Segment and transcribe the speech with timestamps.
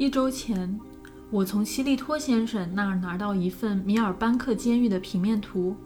[0.00, 0.80] 一周前，
[1.28, 5.76] 我从西利托先生那儿拿到一份米尔班克监狱的平面图，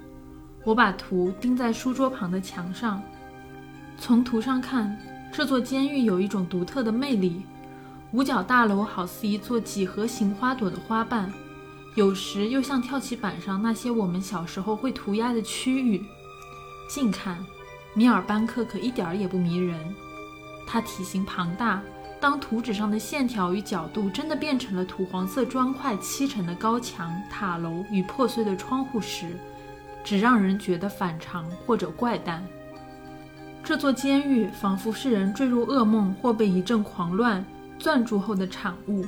[0.62, 3.02] 我把图钉在书桌旁的墙上。
[3.98, 4.96] 从图上看，
[5.32, 7.42] 这座监狱有一种独特的魅力。
[8.12, 11.32] 五角大楼好似一座几何形花朵的花瓣，
[11.96, 16.00] 有时又像跳棋板上那些我们小时候会涂鸦的区域。
[16.88, 17.44] 近看，
[17.94, 19.76] 米尔班克可一点儿也不迷人。
[20.68, 21.82] 它体型庞大。
[22.24, 29.36] 当图纸上的线条与角度真的变成了土黄色砖块砌成的高墙、塔楼与破碎的窗户时，
[30.02, 32.42] 只让人觉得反常或者怪诞。
[33.62, 37.44] 这座监狱仿佛是人坠入噩梦或被一阵狂乱
[37.78, 39.04] 攥住后的产物，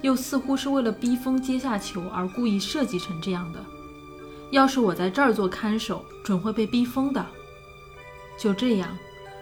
[0.00, 3.62] 又似乎是为了逼疯阶下囚而故意设计成这样的。
[4.50, 7.22] 要是我在这儿做看守，准会被逼疯的。
[8.38, 8.88] 就这样，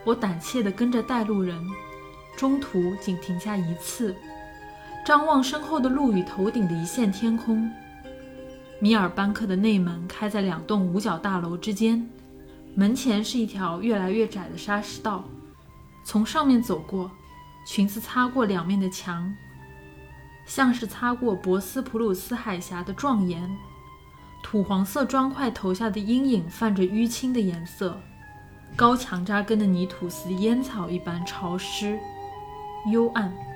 [0.04, 1.64] 我胆怯地跟着带路人。
[2.38, 4.14] 中途仅停下一次，
[5.04, 7.68] 张望身后的路与头顶的一线天空。
[8.78, 12.08] 米尔班克的内门开在两栋五角大楼之间，
[12.76, 15.24] 门前是一条越来越窄的沙石道。
[16.04, 17.10] 从上面走过，
[17.66, 19.34] 裙子擦过两面的墙，
[20.46, 23.50] 像是擦过博斯普鲁斯海峡的壮岩。
[24.44, 28.00] 土黄色砖块投下的阴影泛着淤青的颜色，
[28.76, 31.98] 高墙扎根的泥土似烟草一般潮湿。
[32.86, 33.47] 幽暗。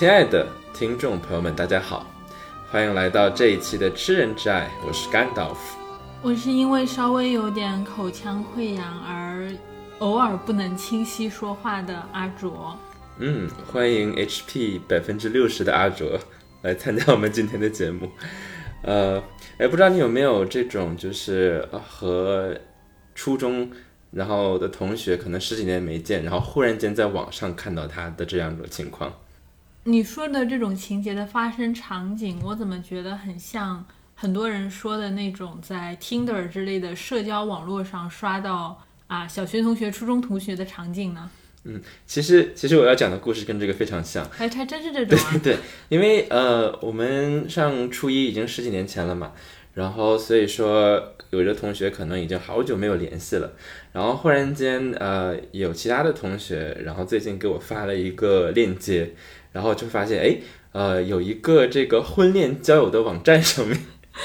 [0.00, 2.06] 亲爱的听众朋友们，大家好，
[2.70, 5.78] 欢迎来到这一期的《吃人之爱》，我是甘道夫。
[6.22, 9.52] 我是因为稍微有点口腔溃疡而
[9.98, 12.74] 偶尔不能清晰说话的阿卓。
[13.18, 16.18] 嗯，欢迎 HP 百分之六十的阿卓
[16.64, 18.10] 来参加我们今天的节目。
[18.80, 19.22] 呃，
[19.58, 22.56] 哎，不知道你有没有这种，就是和
[23.14, 23.70] 初中
[24.12, 29.12] 然后的同学可能十几年没见，然后忽然间在网上看到他的这样一种情况。
[29.84, 33.82] 你说的这种情节的发生场景，我怎么觉得很像
[34.14, 41.30] 很多人说的那种在 Tinder 之类的社交网络上刷到啊小学同学、初中同学的场景呢？
[41.64, 45.40] 嗯，其实其实我要讲的故事跟这个非常像，还还真是这 种啊。
[45.42, 45.56] 对，
[45.88, 49.32] 因为呃，我们上初一已经十几年前了嘛，
[49.72, 53.52] 然后所以说有的同学可能已经好久没有联系了，
[53.92, 59.14] 然后忽然间呃有其他的同学，然后最近给我发了一个链接。
[59.52, 60.36] 然后就发现，哎，
[60.72, 63.78] 呃，有一个这个婚恋交友的网站上面，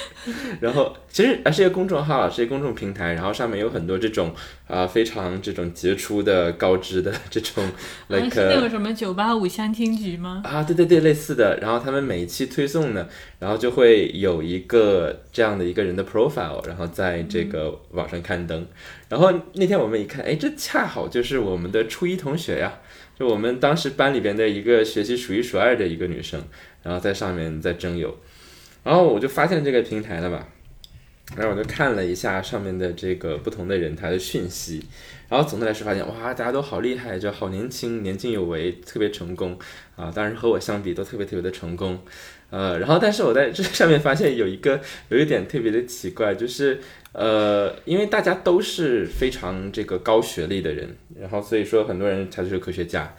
[0.60, 4.34] 然后其实啊是一个公众号，是一个公众平台，然后上面有很多这种
[4.68, 7.64] 啊非常这种杰出的高知的这种，
[8.10, 10.42] like 是那个什么九八五相亲局吗？
[10.44, 11.58] 啊，对对对，类似的。
[11.62, 13.08] 然后他们每一期推送呢，
[13.40, 18.66] 然后就会有一个这样的一个人的 profile，然后在这个网上刊登。
[19.08, 22.80] 然后那天我们一看，哎，这恰好就是我们的初一同学呀。
[23.18, 26.44] 就我们当时班里边的一个学习数一数二的一个女生，
[26.84, 28.18] 然后在上面在征友，
[28.84, 30.46] 然后我就发现这个平台了嘛，
[31.38, 34.84] 然后我就看了一下上面的这个不同的人他的讯息，
[35.30, 39.58] 然后总的来说发现哇，大家都好厉害，就好年轻，年轻有为，特别成功。
[39.96, 41.98] 啊，当然和我相比都特别特别的成功，
[42.50, 46.82] 呃，然后但是我在这上面发现有一个有一点特别的奇怪，就是。
[47.18, 53.16] 呃，因为大家都是非常这个高学历的人，然后所以说很多人他就是科学家，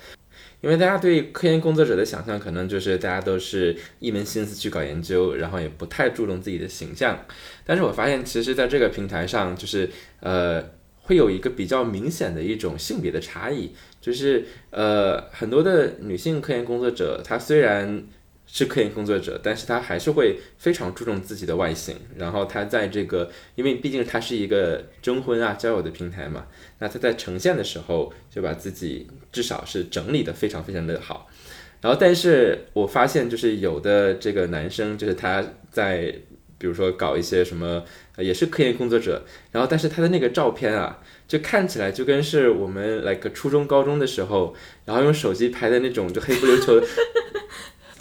[0.61, 7.25] 因为大家对科研工作者的想象可能就是大家都是一门心思去搞研究，然后也不太注重自己的形象。
[7.65, 9.89] 但是我发现，其实在这个平台上，就是
[10.21, 10.63] 呃，
[11.01, 18.05] 会有一个比较明显的一种性别的差异，就是呃，很多的女性科研工作者，她虽然。
[18.47, 21.97] 是科研工作者，但是他还是会非常注重自己的外形。
[22.17, 26.47] 然后他在这个，因为毕竟他是一个征婚啊、交友的平台嘛，
[26.79, 31.29] 那他在呈现的时候就把自己至少是整理的非常非常的好。
[31.83, 36.15] 然后，但是我发现就是有的这个男生，就是他在
[36.59, 37.85] 比如说搞一些什么，
[38.17, 39.23] 也是科研工作者，
[39.53, 44.55] 然后但是他的那个照片啊，就看起来就跟是我们来个初中高中的时候，
[44.87, 46.81] 然后用手机拍的那种就黑不溜秋。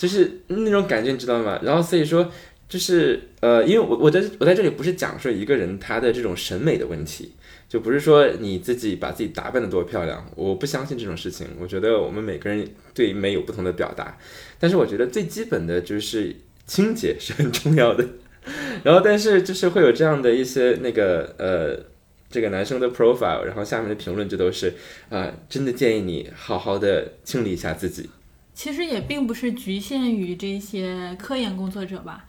[0.06, 1.60] 就是那种感觉，你知道吗？
[1.63, 2.31] 然后所以说，
[2.69, 7.34] 就是呃，因为我我在我在这里不是讲说一个人他的这种审美的问题，
[7.68, 11.48] 就不是说你自己把自己打扮的多漂亮，我不相信这种事情。
[11.60, 14.16] 我觉得我们每个人对美有不同的表达，
[14.60, 16.36] 但是我觉得最基本的就是
[16.68, 18.06] 清洁是很重要的。
[18.86, 21.96] 然后，但是就是会有这样的一些那个呃。
[22.28, 24.74] 这个男生的 profile，然后下面的评论就都是，
[25.10, 28.10] 啊，真的建议你好好的清理一下自己。
[28.56, 32.25] 其实也并不是局限于这些科研工作者吧，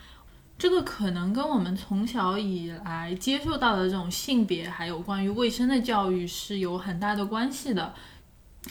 [0.58, 7.94] 这个可能跟我们从小以来接受到的这种性别还有关于卫生的教育是有很大的关系的。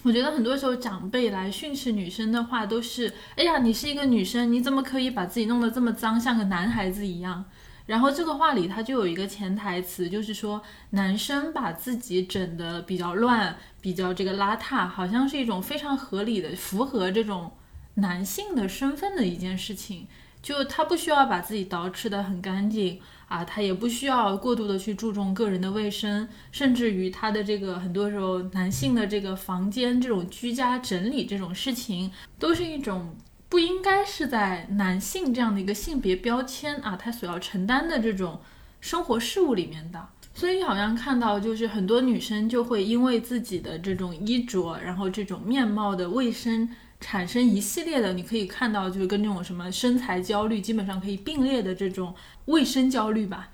[0.03, 7.45] 我觉得很多时候长辈来训斥女生的话都是，哎呀，你是一个女生，你怎么可以把自己弄得这么脏，像个男孩子一样？
[7.85, 17.51] 然后这个话里，它就有一个潜台词，就是说男生把自己整得比较乱、比较这个邋遢，好像是一种非常合理的、符合这种
[17.95, 20.07] 男性的身份的一件事情。
[20.41, 33.15] 就他不需要把自己捯饬得很干净啊，他也不需要过度的去注重个人的卫生，甚至于他的这个很多时候男性的这个房间这种居家整理这种事情，都是一种。
[33.47, 38.41] 不应该是在男性这样的一个性别标签啊，他所要承担的这种
[38.81, 46.69] 生活事务里面的，所以好像看到就是很多女生就会因为自己的这种衣着，然后这种面貌的卫生
[46.99, 52.13] 产生一系列的，你可以看到就是跟这种什么身材焦虑基本上可以并列的这种
[52.45, 53.49] 卫生焦虑吧。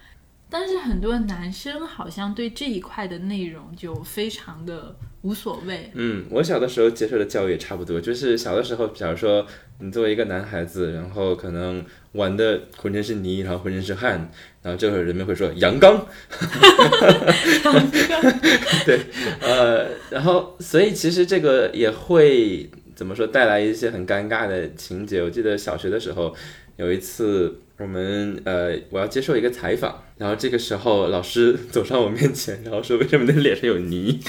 [0.51, 5.89] 但是很多男生好像对这一块的内容就非常的无所谓。
[5.93, 9.47] 嗯，我小的时候接受的教育也差不多，就是小的时候，假如说
[9.79, 11.81] 你作为一个男孩子，然后可能
[12.11, 14.29] 玩的浑身是泥，然后浑身是汗，
[14.61, 16.05] 然后这会儿人们会说阳刚。
[18.85, 18.99] 对，
[19.39, 25.23] 呃，然后所以其实这个也会怎么说带来一些很尴尬的情节。
[25.23, 26.35] 我记得小学的时候
[26.81, 27.59] 有一次。
[27.77, 34.19] 我们呃，我要接受一个采访，然后这个时候老师走上我面前，然后说：“为什么你的脸上有泥？”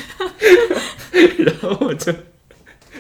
[1.45, 2.11] 然后我就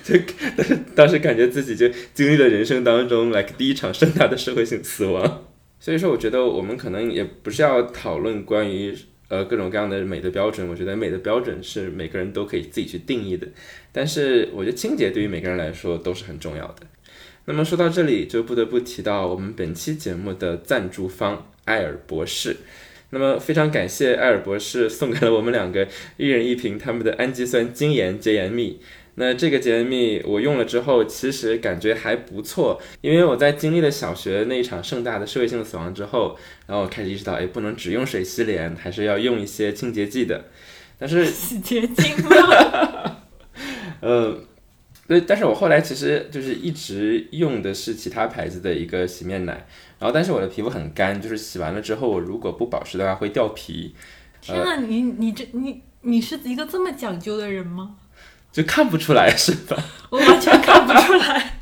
[0.04, 0.14] 就
[0.54, 5.46] 当时当时感觉自己就经历了人生当中 like 第一场盛大的社会性死亡。
[5.80, 8.94] 所以说，我觉得我们可能也不是要讨论关于
[9.28, 10.68] 呃各种各样的美的标准。
[10.68, 13.48] 我觉得美的标准是每个人都可以自己去定义的，
[13.90, 16.82] 但是我觉得清洁对于每个人来说都是很重要的。
[17.44, 22.58] 那么说到这里，就不得不提到我们本期节目的赞助方艾尔博士。
[23.10, 28.80] 那么非常感谢艾尔博士送给了我们两个一人一瓶他们的氨基酸精盐洁颜蜜。
[29.16, 40.44] 那这个洁颜蜜我用了之后，其实感觉还不错，因为我在经历了小学那一场盛大的社会性死亡之后，然后我开始意识到，哎，不能只用水洗脸，还是要用一些清洁剂的。
[40.98, 43.16] 但是洗洁精吗？
[44.00, 44.44] 嗯。
[45.08, 49.66] 对，但是我后来其实就是一直用的是其他牌子的一个洗面奶，
[49.98, 53.94] 然后但是我的皮肤很干，就是洗完了之后，我如果不保湿的话会掉皮。
[54.40, 57.96] 天呐，你你这你你是一个这么讲究的人吗？
[58.50, 59.76] 就看不出来是吧？
[60.10, 61.58] 我完全看不出来。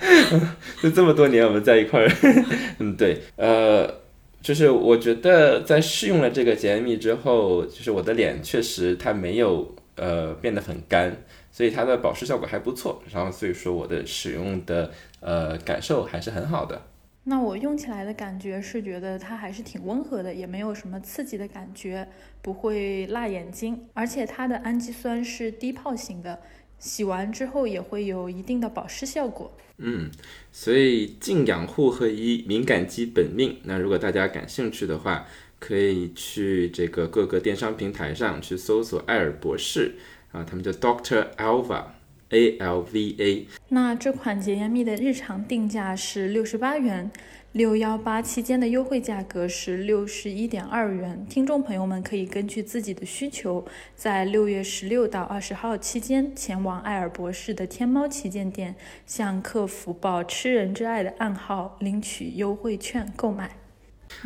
[0.80, 2.10] 就这么多年我们在一块儿，
[2.78, 4.02] 嗯，对，呃，
[4.40, 11.16] 就是我觉得在试用了这个洁颜蜜之后，就是我的脸确实它没有呃变得很干。
[11.58, 16.80] 所以它的保湿效果还不错，然后所以说我的使用的呃感受还是很好的。
[17.24, 22.06] 那我用起来的感觉是觉得它还是挺温和的，也没有什么刺激的感觉，
[22.42, 26.38] 不会辣眼睛，而且它的氨基酸是低泡型的，
[26.78, 29.50] 洗完之后也会有一定的保湿效果。
[29.78, 30.12] 嗯，
[30.52, 33.56] 所以净养护合一，敏感肌本命。
[33.64, 35.26] 那如果大家感兴趣的话，
[35.58, 39.96] 可以去这个各个电商平台上去搜索艾尔博士。
[40.32, 43.46] 啊，他们叫 Doctor Alva，A L V A。
[43.68, 47.10] 那这款洁颜蜜的日常定价是六十八元，
[47.52, 51.26] 六幺八期间的优惠价格是六十一点二元。
[51.30, 53.64] 听众朋友们可以根据自己的需求，
[53.96, 58.74] 在六月十六到二十号期间前往艾尔博士的天猫旗舰店，
[59.06, 63.56] 向客服报“吃人之爱”的暗号，领取优惠券购买。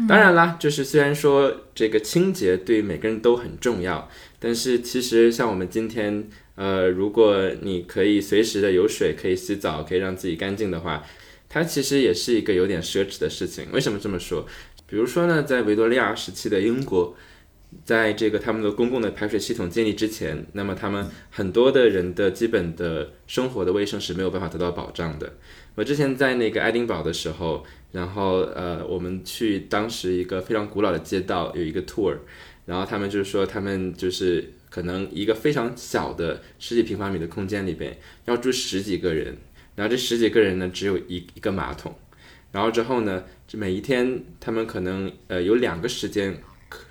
[0.08, 4.08] 当然啦，就是虽然说这个清洁对每个人都很重要，
[4.44, 11.06] 但是其实像我们今天，呃，如果你可以随时的有水可以洗澡，可以让自己干净的话，
[11.48, 13.66] 它其实也是一个有点奢侈的事情。
[13.70, 14.44] 为什么这么说？
[14.88, 17.14] 比如说呢，在维多利亚时期的英国，
[17.84, 25.34] 在这个他们的公共的排水系统建立之前，那么他们很多的人的基本的生活的卫生是没有办法得到保障的。
[25.76, 27.64] 我之前在那个爱丁堡的时候。
[27.92, 32.16] 然后呃，我们去当时一个非常古老的街道有一个 tour，
[32.64, 39.36] 然后他们就是说他们就是可能一个非常小的十几平方米的空间里边要住十几个人，
[39.74, 41.94] 然后这十几个人呢只有一一个马桶，
[42.52, 46.40] 然后之后呢，这每一天他们可能呃有两个时间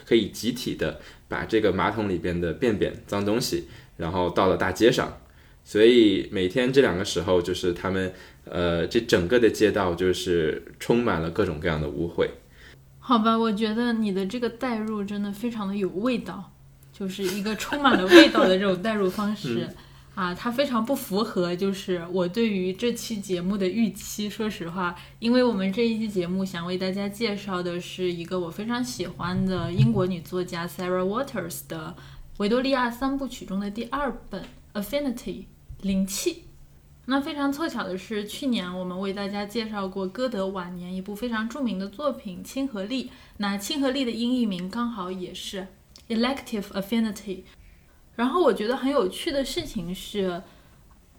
[0.05, 5.17] 可以集体的把这个马桶里边的便便脏东西，然后倒到大街上。
[5.63, 8.11] 所以每天这两个时候，就是他们
[8.45, 12.27] 呃这整个的街道就是充满了各种各样的污秽。
[13.11, 16.49] 好吧，我觉得你的这个代入真的非常的有味道，
[16.93, 19.69] 就是一个充满了味道的这种代入方式。
[20.15, 24.29] 啊，它非常不符合，就是我对于这期节目的预期。
[24.29, 31.93] 说实话，因为我们这一期节目想为大家介绍的是一个我非常喜欢的英国女作家 Sarah Waters 的
[32.37, 34.41] 维多利亚三部曲中的第二本
[34.81, 35.15] 《Affinity》
[35.81, 36.45] 灵气。
[37.11, 43.03] 那非常凑巧的是，去年我们为大家介绍过歌德晚年一部非常著名的作品《亲和力》。
[43.35, 45.67] 那《亲和力》的音译名刚好也是
[46.07, 47.41] Elective Affinity。
[48.15, 50.41] 然后我觉得很有趣的事情是，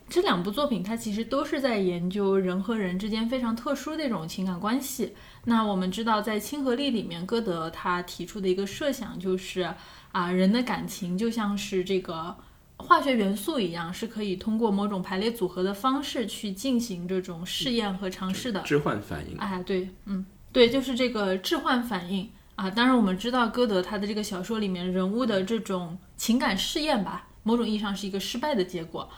[0.08, 5.12] 这两部作品它其实都是在研究人和人之间非常特殊的一种情感关系。
[5.44, 9.74] 那我们知道，在《亲和力》里面，歌德他提出的一个设想就是
[10.12, 12.34] 啊，人的感情就像是这个
[12.82, 19.38] 化学元素一样，是可以通过某种排列组合的方式去进行这种试验和尝试的置换反应。
[19.38, 22.30] 哎，对，嗯，对，就是这个置换反应。
[22.54, 29.08] 啊，当然我们知道歌德他的这个小说里面人物的这种情感试验吧，某种意义上是一个失败的结果。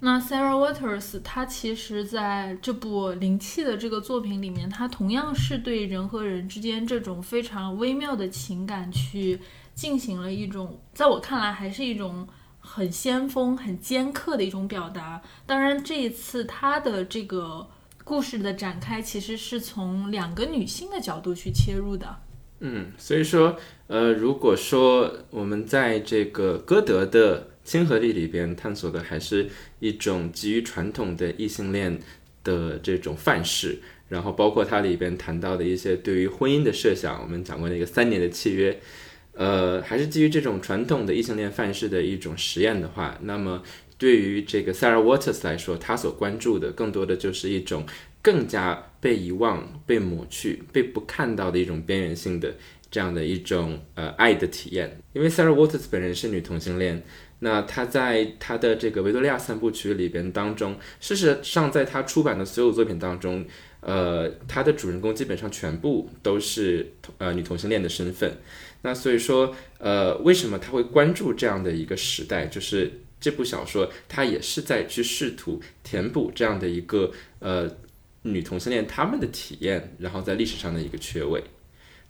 [0.00, 9.40] 那 Sarah Waters 他其实在这部灵气的这个作品里面，他同样是对人和人之间这种非常微妙的情感去
[9.74, 12.28] 进行了一种，在我看来还是一种
[12.66, 15.20] 很先锋、很尖刻的一种表达。
[15.46, 17.68] 当然这一次他的这个
[18.02, 22.16] 故事的展开，其实是从两个女性的角度去切入的。
[22.60, 23.56] 嗯，所以说，
[23.88, 32.00] 呃，如果说我们在这个歌德的亲和力里边探索的还是一种基于传统的异性恋
[32.42, 38.80] 的这种范式，然后包括它里边谈到的一些对于婚姻的设想，我们讲过那个三年的契约，
[39.34, 43.62] 呃，还是基于这种传统的异性恋范式的一种实验的话，那么
[43.98, 47.86] 对于这个 Sarah Waters 来说，他所关注的更多的就是一种。
[48.24, 52.54] 更加被遗忘、被抹去、被不看到的一种边缘性的
[52.90, 54.98] 这样的一种呃爱的体验。
[55.12, 57.02] 因为 Sarah Waters 本人是女同性恋，
[57.40, 63.44] 那她在她的这个维多利亚三部曲里边当中，事实上在她出版的所有作品当中，
[63.84, 68.38] 呃，它的主人公基本上全部都是呃女同性恋的身份。
[68.82, 72.46] 那所以说，呃，为什么他会关注这样的一个时代？
[72.46, 77.70] 就是这部小说，它也是在去试图填补这样的一个呃。
[78.26, 81.44] 女同性恋他们的体验，然后在历史上的一个缺位。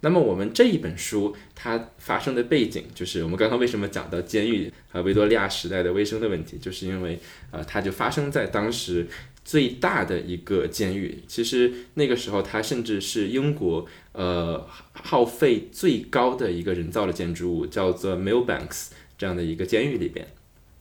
[0.01, 7.19] 那么我们这一本书它发生的背景，就是我们刚刚为什么讲到监狱和维多利亚时代的卫生的问题，就是因为
[7.51, 9.09] 呃，它就发生在当时
[9.45, 11.23] 最大的一个监狱。
[11.29, 20.27] 其实那个时候，它甚至是英国呃耗费最高的一个人造的建筑物，叫做 Millbanks 这样的一个监狱里边。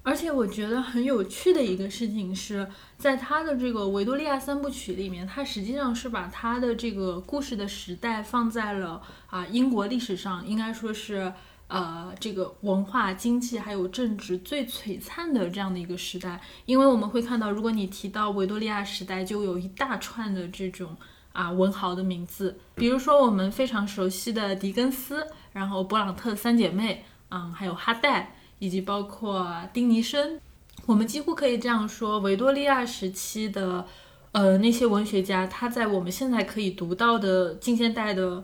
[0.05, 2.67] 而且我觉得很有趣的一个事情是，
[2.97, 11.31] 在他的这个维多利亚三部曲里面，他实际上是把他的这个故事的时代放在了啊英国历史上，应该说是
[11.73, 16.39] 呃这个文化、经济还有政治最璀璨的这样的一个时代。
[16.65, 20.95] 因为我们会看到，如果你提到维多利亚时代，就有一大串的这种
[21.31, 28.35] 啊文豪的名字，比如说我们非常熟悉的狄更斯，然后勃朗特三姐妹，嗯，还有哈代。
[28.59, 30.39] 以及包括丁尼生，
[30.85, 33.85] 我们几乎可以这样说，维多利亚时期的，
[34.31, 38.41] 呃，那些文学家，他在我们现在可以读到的近现代的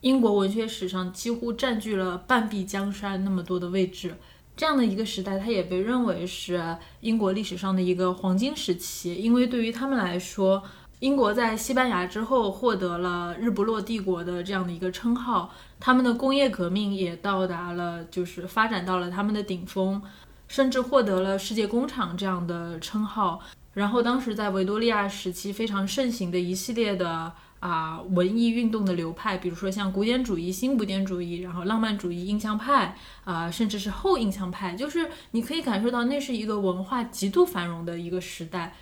[0.00, 4.14] 英国文学史上，几乎占据了半壁江山那么多的位置。
[4.56, 10.62] 这样的一个时代，它也被认为是英国历史上的一个黄金时期，因为对于他们来说。
[11.00, 20.02] 英国在西班牙之后获得了“日不落帝国”的这样的一个称号，他们的工业革命也到达了，就是发展到了他们的顶峰，
[20.46, 23.40] 甚至获得了“世界工厂”这样的称号。
[23.72, 38.74] 然后，当时在维多利亚时期非常盛行的一系列的啊文艺运动的流派，比如说像古典主义、新古典主义，然后浪漫主义、印象派啊，甚至是后印象派，就是你可以感受到那是一个文化极度繁荣的一个时代。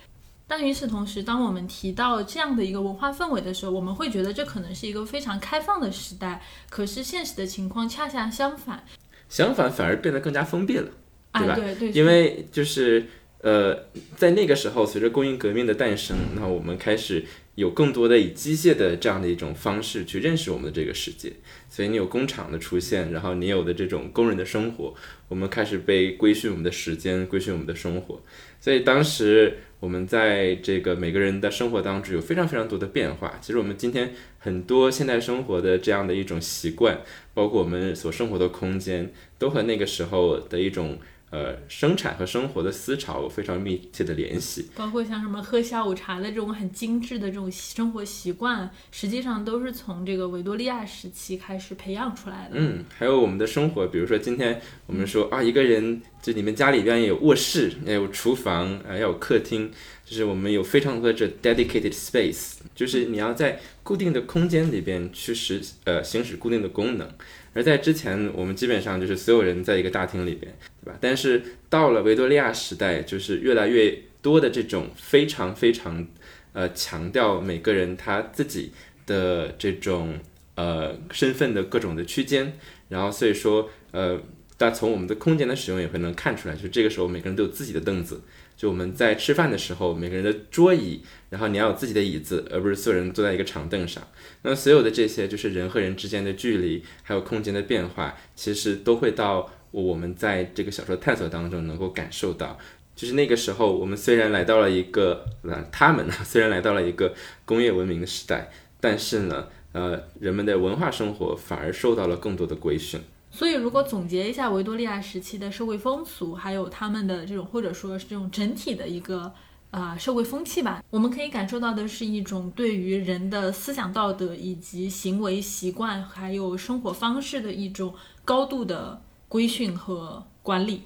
[0.47, 6.41] 但与此同时，当我们提到这样的一个文化氛围的时候，我们会觉得这可能是一个非常开放的时代。
[6.71, 8.83] 可是现实的情况恰恰相反，
[9.29, 10.89] 相反反而变得更加封闭了，
[11.33, 11.53] 对吧？
[11.53, 11.91] 对对。
[11.91, 13.05] 因为就是
[13.41, 13.77] 呃，
[14.15, 17.23] 在那个时候，随着工业革命的诞生，那我们开始
[17.59, 21.33] 有更多的以机械的这样的一种方式去认识我们的这个世界。
[21.67, 24.93] 所以你有工厂的出现，然后你有的这种工人的生活，
[25.27, 28.21] 我们开始被规训我们的时间，规训我们的生活。
[28.61, 33.37] 所以当时我们在这个每个人的生活当中有非常非常多的变化。
[33.41, 37.01] 其实我们今天很多现代生活的这样的一种习惯，
[37.33, 40.97] 包括我们所生活的空间，都和那个时候的一种。
[41.31, 52.55] 呃，生产和生活的思潮有非常密切的联系，包括像什么喝下午茶的这种很精致的这种生活习惯，实际上都是从这个维多利亚时期开始培养出来的。
[52.55, 59.71] 嗯，还有我们的生活，比如说今天我们说啊，一个人就你们家里边有卧室，也有厨房，啊，要有客厅，
[60.03, 63.59] 就是我们有非常多的这 dedicated space，就是你要在
[63.89, 67.11] 固定的空间里边去实呃行使固定的功能。
[67.55, 70.53] 而在之前，我们基本上就是所有人在一个大厅里边，
[70.83, 70.97] 对吧？
[71.01, 76.05] 但是到了维多利亚时代，就是越来越多的这种非常非常，
[76.53, 78.71] 呃，强调每个人他自己
[79.07, 80.19] 的这种
[80.53, 84.21] 呃身份的各种的区间，然后所以说，呃，
[84.55, 88.21] 但从我们的空间的使用也会能看出来，就这个时候每个人都有自己的凳子。
[88.59, 94.03] 就我们在吃饭的时候，每个人的桌椅，然后你要有自己的椅子，而不是所有人坐在一个长凳上。
[94.41, 102.59] 那所有的这些，就是人和人之间的距离，还有空间的变化，其实都会到我们在这个小说探索当中能够感受到。
[102.97, 112.99] 就是那个时候，我们虽然来到了一个，呃，他们呢虽然来到了一个工业文明的时代，但是呢，呃，人们的文化生活反而受到了更多的规训。
[113.31, 119.31] 所以，如果总结一下维多利亚时期的社会风俗，还有他们的这种，或者说是这种整体的一个
[119.69, 127.93] 啊社会风气吧，我们可以感受到的是一种对于人的思想道德以及行为习惯，还有生活方式的一种
[128.25, 130.81] 高度的规训和管理。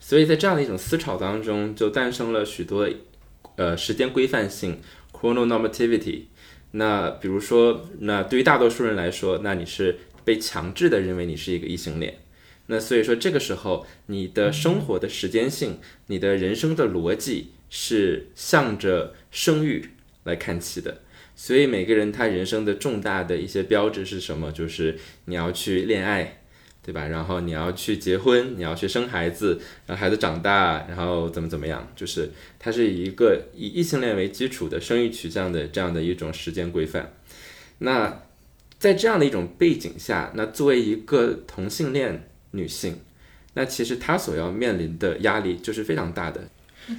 [0.00, 2.88] 所以在这样的一种思潮当中，就诞生了许多
[3.56, 4.80] 呃时间规范性
[5.12, 6.22] （chrononormativity）。
[6.72, 9.98] 那比如说，那对于大多数人来说，那你是。
[10.24, 12.18] 被强制的认为你是一个异性恋，
[12.66, 19.90] 那所以说这个时候你的生活的时间性，你的人生的逻辑是向着生育
[20.24, 21.02] 来看齐的。
[21.36, 24.50] 所以每个人他人生的重大的一些标志是什么？
[24.50, 26.40] 就是你要去恋爱，
[26.82, 27.06] 对吧？
[27.08, 31.92] 然后你要去结婚，你要去生孩子，让孩子长大，然后怎么怎么样？
[31.94, 37.12] 就是它是一个以异性恋为基础的生育取向的这样的一种时间规范。
[37.78, 38.22] 那。
[38.84, 43.00] 在这样的一种背景下，那作为一个同性恋女性，
[43.54, 46.50] 那其实她所要面临的压力就是非常大的。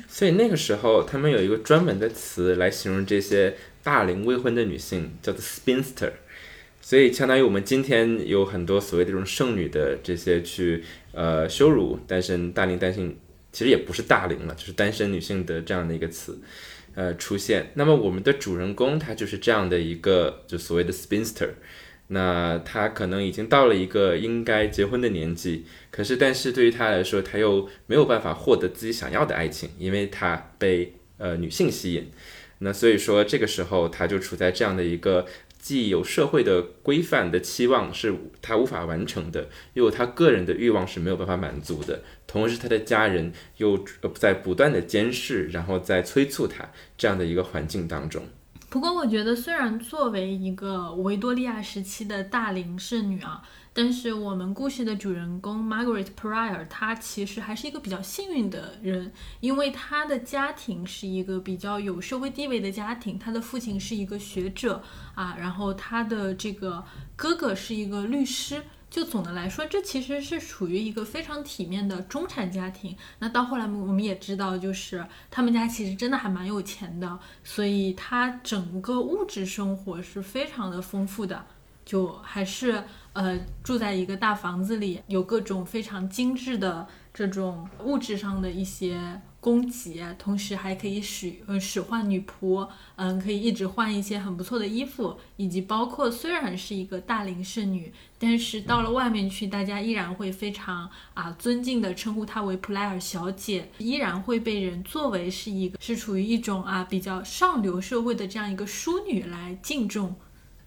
[0.07, 6.13] 所以那个时候，他们有一个专门的词来形容这些大龄未婚的女性，叫做 spinster。
[6.81, 13.15] 所以相当于我们今天有很多所谓的这种剩女的这些去呃羞辱单身大龄单性，
[13.51, 16.35] 其实也不是大龄了，就是单身女性的这样的一个词。
[16.95, 17.71] 呃，出现。
[17.75, 21.49] 那么我们的主人公他就是这样的一个，就所谓的 spinster。
[22.07, 32.09] 那他可能已经到了一个应该结婚的年纪，可是但是对于他来说，他又没有办法获得自己想要的爱情，因为他被呃女性吸引。
[32.59, 35.25] 那所以说这个时候他就处在这样的一个。
[35.65, 48.21] 既有社会的规范的期望是他无法完成的，又有他个人的欲望是没有办法满足的，同时他的家人又在不断的监视，然后在催促他这样的一个环境当中。
[48.69, 53.41] 不过，我觉得虽然作为一个维多利亚时期的大龄剩女啊。
[53.77, 59.11] 但是我们故事的主人公 Margaret Pryor，她其实还是一个比较幸运的人，
[59.41, 64.81] 因为她的家庭是一个比较有社会地位的家庭，她的父亲是一个学者
[65.13, 66.81] 啊，然后她的这个
[67.17, 72.95] 哥哥是一个律师，就总的来说，这其实是处于一个非常体面的中产家庭。
[73.19, 81.45] 那到后来我们也知道，就是他们家其实真的还蛮有钱的，所以他整个物质生活是非常的丰富的，
[81.85, 82.83] 就还是。
[83.15, 92.67] 呃，住在一个大房子里，有各种非常精致的这种物质上的一些供给，同时还可以使呃使唤女仆，
[92.97, 110.13] 嗯，可以一直换一些很不错的衣服，以及包括虽然是一个大龄剩女，但是到了外面去，大家依然会非常啊尊敬的称呼她为普莱尔小姐，依然会被人作为是一个是处于一种啊比较上流社会的这样一个淑女来敬重。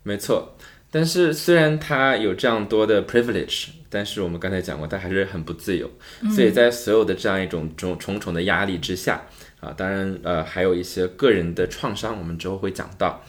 [0.02, 0.54] 没错。
[0.90, 5.90] 但是虽然他有这样多的 privilege，但是我们刚才讲过，他还是很不自由。
[6.34, 9.26] 所以在所有的这样一种重重重的压力之下，
[9.60, 13.22] 啊，当然呃还有一些个人的创伤，我们之后会讲到。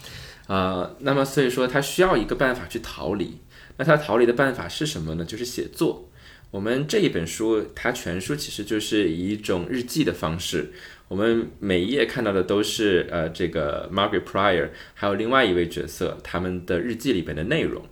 [0.48, 3.40] 啊，那么所以说他需要一个办法去逃离。
[3.78, 5.24] 那他逃离的办法是什么呢？
[5.24, 6.09] 就是写作。
[6.52, 10.72] 我们这一本书，它全书其实就是以一种日记的方式，
[11.08, 17.86] 我们每一页看到的都是呃这个 Margaret Pryor 还有另外一位角色他们的日记里边的内容。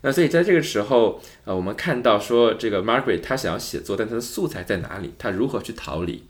[0.00, 5.12] 那所以在这个时候，呃，我们看到说这个 Margaret 她想要写作，但她的素材在哪里？
[5.16, 6.24] 她如何去逃离？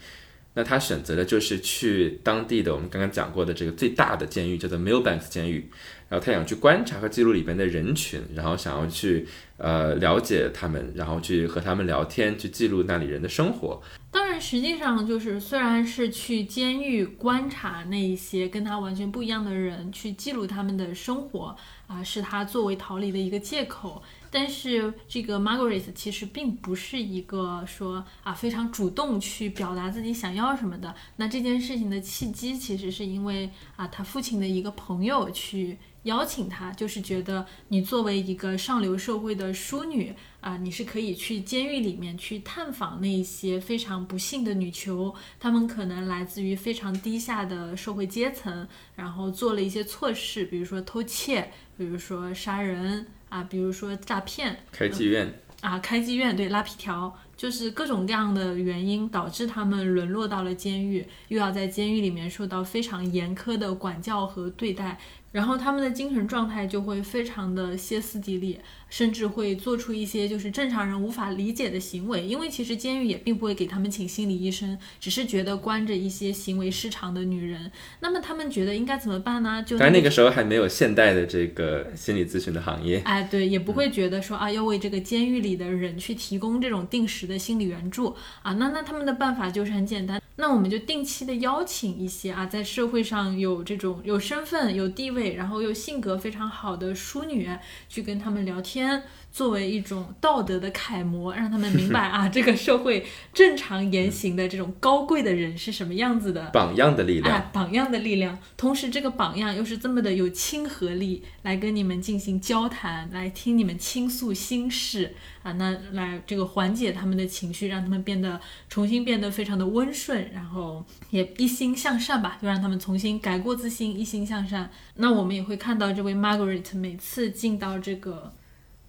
[0.54, 5.70] 那他选择的就是去当地的我们刚刚讲过的这个最大的监狱，叫做 Millbanks 监狱。
[6.08, 13.80] 然后他想去观察和记录里边的人群，然后想要去呃了解他们，然后去和他们聊天，去记录那里人的生活。
[14.10, 24.02] 当然，实际上就是虽然是去监狱观察那一些跟他完全不一样的人，去记录他们的生活啊，是他作为逃离的一个借口。
[24.34, 30.94] 但是这个 Margaret 其实并不是一个说啊非常主动去表达自己想要什么的。
[31.16, 48.66] 那这件事情的契机其实是因为啊他父亲的一个朋友去邀请他，就是觉得你作为一个上流社会的淑女啊，你是可以去监狱里面去探访那一些非常不幸的女囚，她们可能来自于非常低下的社会阶层，
[48.96, 53.06] 然后做了一些错事，比如说偷窃，比如说杀人。
[53.32, 64.98] 啊，比如说诈骗、开妓院啊，开妓院对拉皮条，就是各种各样的原因导致他们沦落到了监狱，又要在监狱里面受到非常严苛的管教和对待。
[65.32, 72.24] 然后他们的精神状态就会非常的歇斯底里，甚至会做出一些就是正常人无法理解的行为。
[72.24, 77.72] 因为其实监狱也并不会给他们请心理医生，只是觉得关着一些行为失常的女人。
[78.00, 79.62] 那么他们觉得应该怎么办呢？
[79.66, 83.00] 就但那个时候还没有现代的这个心理咨询的行业。
[83.06, 88.52] 哎，对，也不会觉得说啊要为这个监狱里的人去提供这种定时的心理援助啊。
[88.52, 90.21] 那那他们的办法就是很简单。
[90.36, 97.48] 那我们就定期的邀请一些啊，在社会上有这种有身份、有地位，然后又性格非常好的淑女，
[97.88, 99.02] 去跟他们聊天。
[99.32, 108.38] 作为一种道德的楷模，让他们明白 啊，这个社会正常言行的这种高贵的人是什么样子的榜样的力量，榜样的力量。
[108.58, 124.70] 同时，这个榜样又是这么的有亲和力，来跟你们进行交谈，来听你们倾诉心事啊，那来这个缓解他们的情绪，让他们变得重新变得非常的温顺，然后也一心向善吧，就让他们重新改过自新，一心向善。
[124.96, 128.30] 那我们也会看到这位 Margaret 每次进到这个。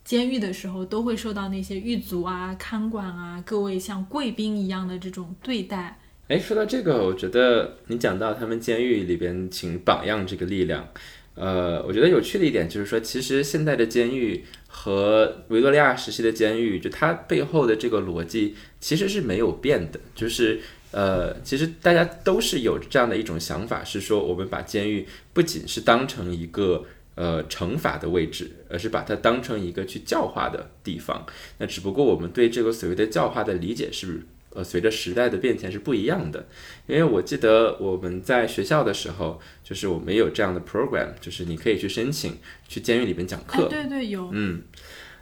[0.03, 5.97] 监狱的时候都会受到那些狱卒啊、看管啊、各位像贵宾一样的这种对待。
[6.27, 10.87] 哎，说到这个，我觉得你讲到他们监狱里边请榜样这个力量，
[11.35, 19.99] 呃，我觉得有趣的一点就是说，其实现在的监狱和维多利亚时期的监狱，就它背后的这个逻辑其实是没有变的。
[20.13, 20.59] 就是
[20.91, 26.85] 呃，其实大家都是有这样的一种想法，是说我们把监狱不仅是当成一个。
[27.15, 31.25] 呃，惩罚的位置，而是把它当成一个去教化的地方。
[31.59, 36.47] 那只不过我们对这个所谓的教化的理解是，呃，随着时代的变迁是不一样的。
[36.87, 43.67] 因为我记得我们在学校的时候，就是我们有这样的 program，就是你可以去申请去监狱里边讲课。
[43.69, 44.29] 对对有。
[44.31, 44.63] 嗯，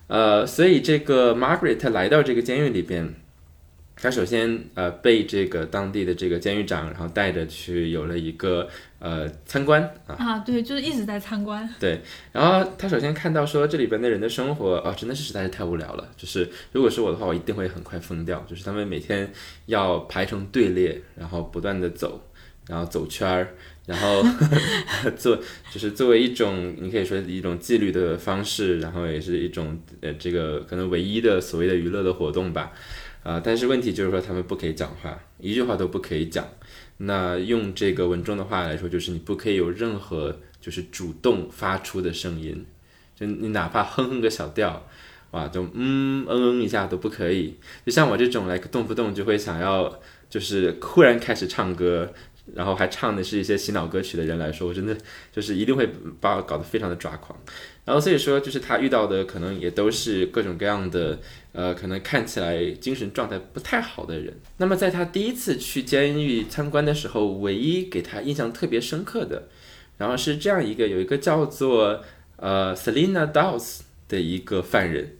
[0.07, 3.15] 呃，所以这个 Margaret 来到这个监狱里边。
[4.01, 11.69] 他首先呃被这个当地的这个监狱长，然后带着去有了一个呃参观啊啊对，就是一直在参观。
[11.79, 16.09] 对，然后他首先看到说这里边的人的生活啊，真的是实在是太无聊了。
[16.17, 18.43] 就是如果是我的话，我一定会很快疯掉。
[18.49, 19.31] 就是他们每天
[19.67, 22.19] 要排成队列，然后不断的走，
[22.67, 23.49] 然后走圈儿，
[23.85, 24.23] 然后
[25.15, 25.37] 做
[25.71, 32.71] 就是作为一种你可以说一种纪律的方式，然后也是一种呃这个可能唯一的所谓的娱乐的活动吧。
[33.23, 36.47] 啊，但是问题就是说他们不可以讲话，一句话都不可以讲。
[36.97, 42.65] 那用这个文中的话来说，就是你不可以有任何就是主动发出的声音，
[43.15, 44.87] 就你哪怕哼哼个小调，
[45.31, 47.57] 哇，就嗯嗯嗯一下都不可以。
[47.85, 52.11] 就像我这种来动不动就会想要就是忽然开始唱歌，
[52.53, 54.97] 然后还唱的是一些洗脑歌曲的人来说，我真的
[55.31, 57.39] 就是一定会把我搞得非常的抓狂。
[57.85, 61.19] 然后所以说，就是他遇到的可能也都是各种各样的。
[61.53, 64.33] 呃，可能看起来精神状态不太好的人。
[64.57, 69.49] 那么，在他第一次去监狱参观的时候，唯一给他印象特别深刻的，
[69.97, 72.01] 然后是这样一个有一个叫做
[72.37, 75.17] 呃 Selina Dawes 的一个犯人。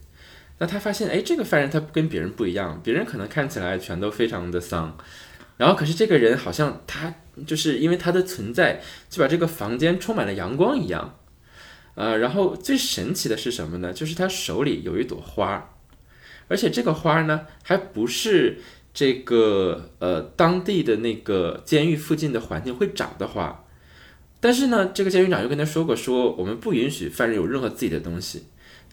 [0.59, 4.97] 那他发现，哎，这个犯人他跟别人不一样，别人可能看起来全都非常的丧，
[5.57, 7.13] 然后可是这个人好像他
[7.45, 11.17] 就是因为他的存在，就把这个房间充满了阳光一样。
[11.95, 13.91] 呃，然后最神奇的是什么呢？
[13.91, 15.67] 就是他手里有一朵花。
[16.51, 18.59] 而且这个花呢，还不是
[18.93, 23.63] 这个呃当地的那个监狱附近的环境会长的花，
[24.41, 28.43] 但是呢，这个监狱长又跟他说过，说我们不允许犯人有任何自己的东西，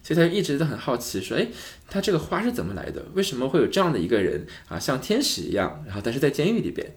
[0.01, 1.45] 所以他一直都很好奇，说，哎，
[1.89, 3.05] 他这个花是怎么来的？
[3.13, 6.95] 为什么会有这样的一个人啊，像天使一样，然后但是在监狱里边？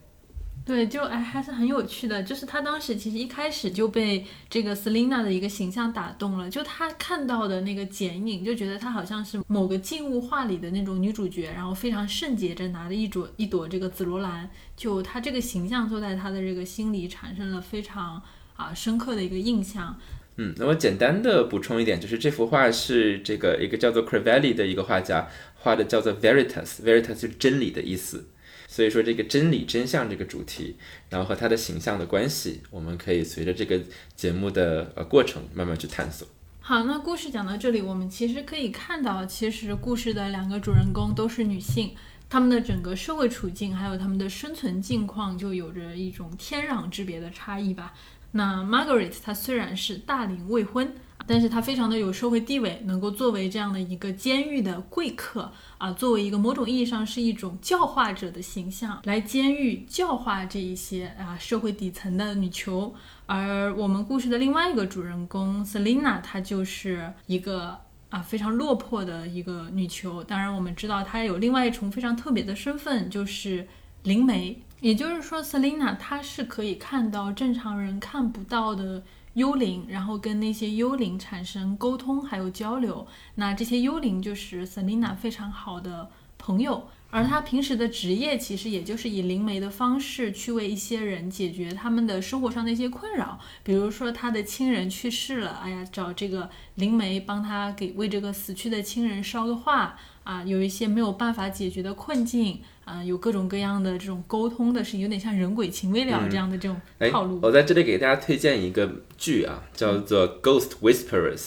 [0.64, 18.22] 对，就哎还是很有趣的，就是他当时其实一开始就被这个 Selina 的一个形象打动了，就他看到的那个剪影，就觉得她好像是某个静物画里的那种女主角，然后非常圣洁着拿着一朵一朵这个紫罗兰，就他这个形象就在他的这个心里产生了非常
[18.55, 19.98] 啊深刻的一个印象。
[20.37, 28.29] 嗯，那么简单的补充一点，就是这幅画是这个一个叫做 Crivelli 的一个画家画的，叫做 Veritas，Veritas 是真理的意思。
[28.72, 30.76] 所以说，这个真理真相这个主题，
[31.11, 33.78] 然后和他的形象的关系，我们可以随着这个
[34.16, 36.26] 节目的呃过程慢慢去探索。
[36.62, 41.94] 好，那故事讲到这里，我们其实可以看到，其实故事的两个主人公都是女性，
[42.30, 47.92] 她们的整个社会处境还有她们的生存境况就有着一种天壤之别的差异吧。
[48.30, 50.94] 那 Margaret 她虽然是大龄未婚。
[51.33, 62.95] 但是他非常的有社会地位，能够作为这样的一个监狱的贵客啊，作为一个某种意义上是一种教化者的形象，来监狱教化这一些啊社会底层的女囚。
[63.25, 67.79] 而我们故事的另外一个主人公 Selina，她就是一个
[68.11, 70.23] 啊非常落魄的一个女囚。
[70.23, 73.66] 当然，我们知道她有另外一重非常特别的身份，就是
[74.03, 74.62] 灵媒。
[74.81, 79.03] 也就是说，Selina 她是可以看到正常人看不到的。
[79.35, 83.07] 幽灵，然后跟那些幽灵产生沟通，还有交流。
[83.37, 93.38] 那这些幽灵就是 Selina 非常好的朋友，而他平时的职业其实也就是以灵媒的方式去为一些人解决他们的生活上的一些困扰。
[93.62, 100.42] 比如说他的亲人去世了，哎呀，找这个灵媒帮他给为这个死去的亲人捎个话啊。
[100.45, 102.61] 有一些没有办法解决的困境。
[102.85, 107.38] 啊，有各种各样的这种沟通的事情，有点像人鬼情未了这样的这种套路。
[107.42, 111.38] 我在这里给大家推荐一个剧啊，叫做《Ghost Whisperers》，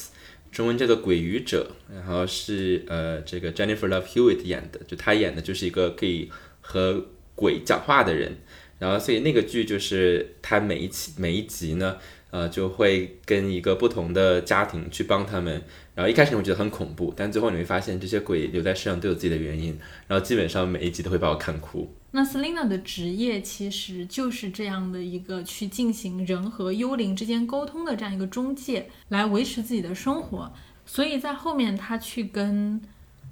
[0.52, 8.38] 中文叫做《鬼语者》，然后是呃这个 Jennifer Love Hewitt 演的，就她演的就是一个可以和鬼讲话的人，
[8.80, 11.98] 然后所以那个剧就是他每一期每一集呢。
[12.32, 15.64] 呃，就会跟一个不同的家庭去帮他们，
[15.96, 21.90] 然后一开始你觉得很恐怖，但最后你会发现这些鬼留在世上都有自己的原因，然后基本上每一集都会把我看哭。
[22.12, 30.52] 那 Selina 的职业其实就是这样的一个去进行人和幽灵之间沟通的这样一个中介，来维持自己的生活。
[30.86, 32.82] 所以在后面他去跟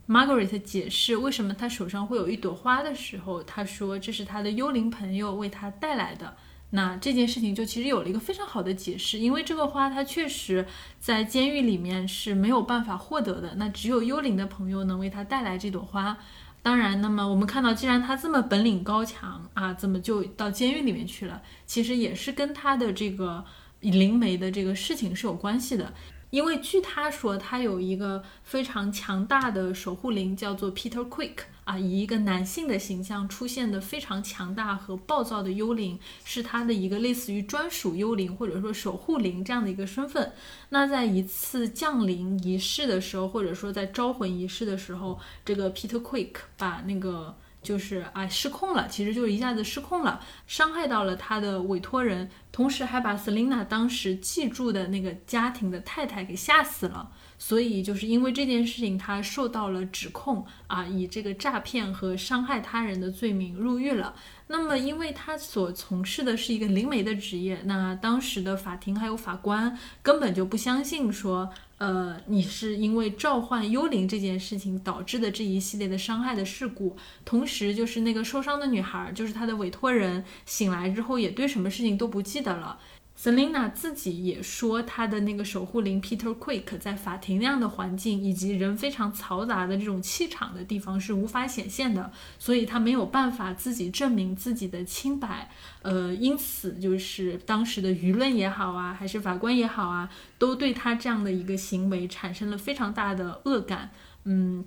[0.07, 6.35] Margaret 解释为什么他手上会有一朵花的时候，他说这是他的幽灵朋友为他带来的。
[6.75, 10.65] 那这件事情就其实有了一个非常好的解释，因为这个花它确实
[10.99, 16.17] 在监狱里面是没有办法获得的，那只有幽灵的朋友能为他带来这朵花。
[16.63, 21.43] 当然，那么我们看到，既然他这么本领高强啊，怎么就到监狱里面去了？
[21.67, 23.45] 其实也是跟他的这个
[23.81, 25.93] 灵媒的这个事情是有关系的。
[26.31, 40.31] 因为据他说，他有一个非常强大的守护灵，叫做 Peter Quick 啊，以一个男性的形象出现的非常强大和暴躁的幽灵，是他的一个类似于专属幽灵或者说守护灵这样的一个身份。
[40.69, 47.35] 那在一次降临仪式的时候，或者说在招魂仪式的时候，这个 Peter Quick 把那个。
[47.63, 57.09] 就是啊，失控了，其实就是一下子失控了，伤害到了他的委托人，同时还把 Selina 当时寄住的那个家庭的太太给吓死了。
[57.45, 64.15] 所以就是因为这件事情，他受到了指控啊，以这个诈骗和伤害他人的罪名入狱了。
[64.47, 71.49] 那么，因为他所从事的是一个灵媒的职业，那当时的法庭还有法官根本就不相信说。
[71.79, 82.79] 呃，你是因为召唤幽灵这件事情导致的这一系列的伤害的事故，同时就是那个受伤的女孩，就是她的委托人醒来之后也对什么事情都不记得了。
[83.15, 95.49] Selina 自己也说，她的那个守护灵 Peter Quick 在法庭那样的环境以及人非常嘈杂的这种气场的地方是无法显现的，所以他没有办法自己证明自己的清白。
[95.83, 103.91] 呃，因此就是当时的舆论也好啊，还是法官也好啊，都对他这样的一个行为产生了非常大的恶感。
[104.25, 104.65] 嗯，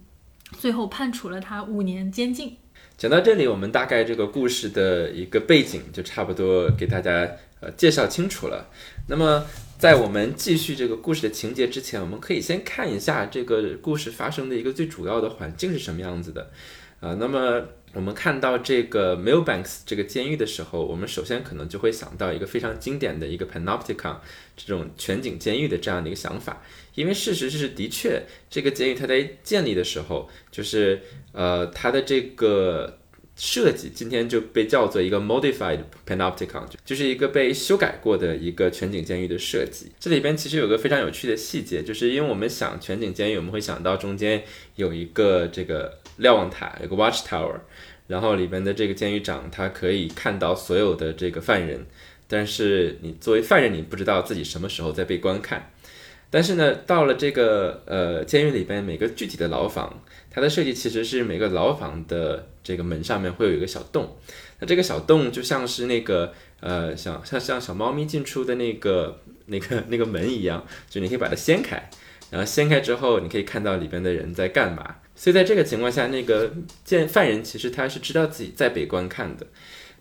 [0.52, 2.56] 最后判处了他五年监禁。
[2.96, 7.28] 讲到这里，我们大概这个故事的一个背景就差不多给大家。
[7.60, 8.68] 呃，介绍清楚了。
[9.08, 9.46] 那么，
[9.78, 16.50] 在我们继续这个故事的情节之前，我们可以先看一下这个故事发生的一个最主要的环境是什么样子的。
[17.00, 17.62] 啊，那么
[17.94, 24.16] 我们看到这个 m i l b a n k s 这个监狱的时候，我们首先可能就会想到一个非常经典的一个 Panopticon
[24.54, 26.62] 这种全景监狱的这样的一个想法。
[26.94, 31.00] 因为事实是，的确，这个监狱它在建立的时候，就是
[31.32, 32.98] 呃，它的这个。
[33.36, 39.92] 设计今天就被叫做一个 modified panopticon，就是一个被修改过的一个全景监狱的设计。
[40.00, 44.42] 这里边其实有个非常有趣的细节，就是因为我们想全景监狱，我们会想到中间
[44.76, 47.60] 有一个这个瞭望塔，有个 watch tower，
[48.06, 51.84] 然后里边的这个监狱长他可以看到所有的这个犯人，
[52.26, 55.70] 但是你作为犯人，你不知道自己什么时候在被观看。
[56.28, 60.02] 但是呢，到了这个呃监狱里边，每个具体的牢房，
[60.36, 64.18] 它的设计其实是每个牢房的这个门上面会有一个小洞，
[64.60, 71.88] 那这个小洞就像是那个呃像像像小猫咪进出的那个那个那个门一样，就你可以把它掀开，
[72.30, 74.96] 然后掀开之后，你可以看到里边的人在干嘛。
[75.14, 76.52] 所以在这个情况下，那个
[76.84, 79.46] 见犯人其实他是知道自己在被观看的。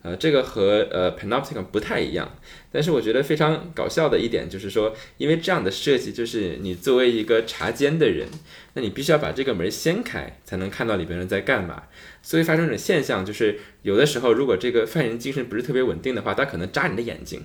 [0.05, 2.37] 呃，这个和呃 panopticon 不太一样，
[2.71, 8.27] 但是我觉得非常搞笑的一点就是说，因为这样的设计，就是你作为一个查监的人，
[8.75, 11.85] 那你必须要把这个门掀开，才能看到里边人在干嘛。
[12.21, 17.41] 所以发生一种现象，就是有的时候如果这个犯人精神不是特别稳定的话，他可能扎你的眼睛，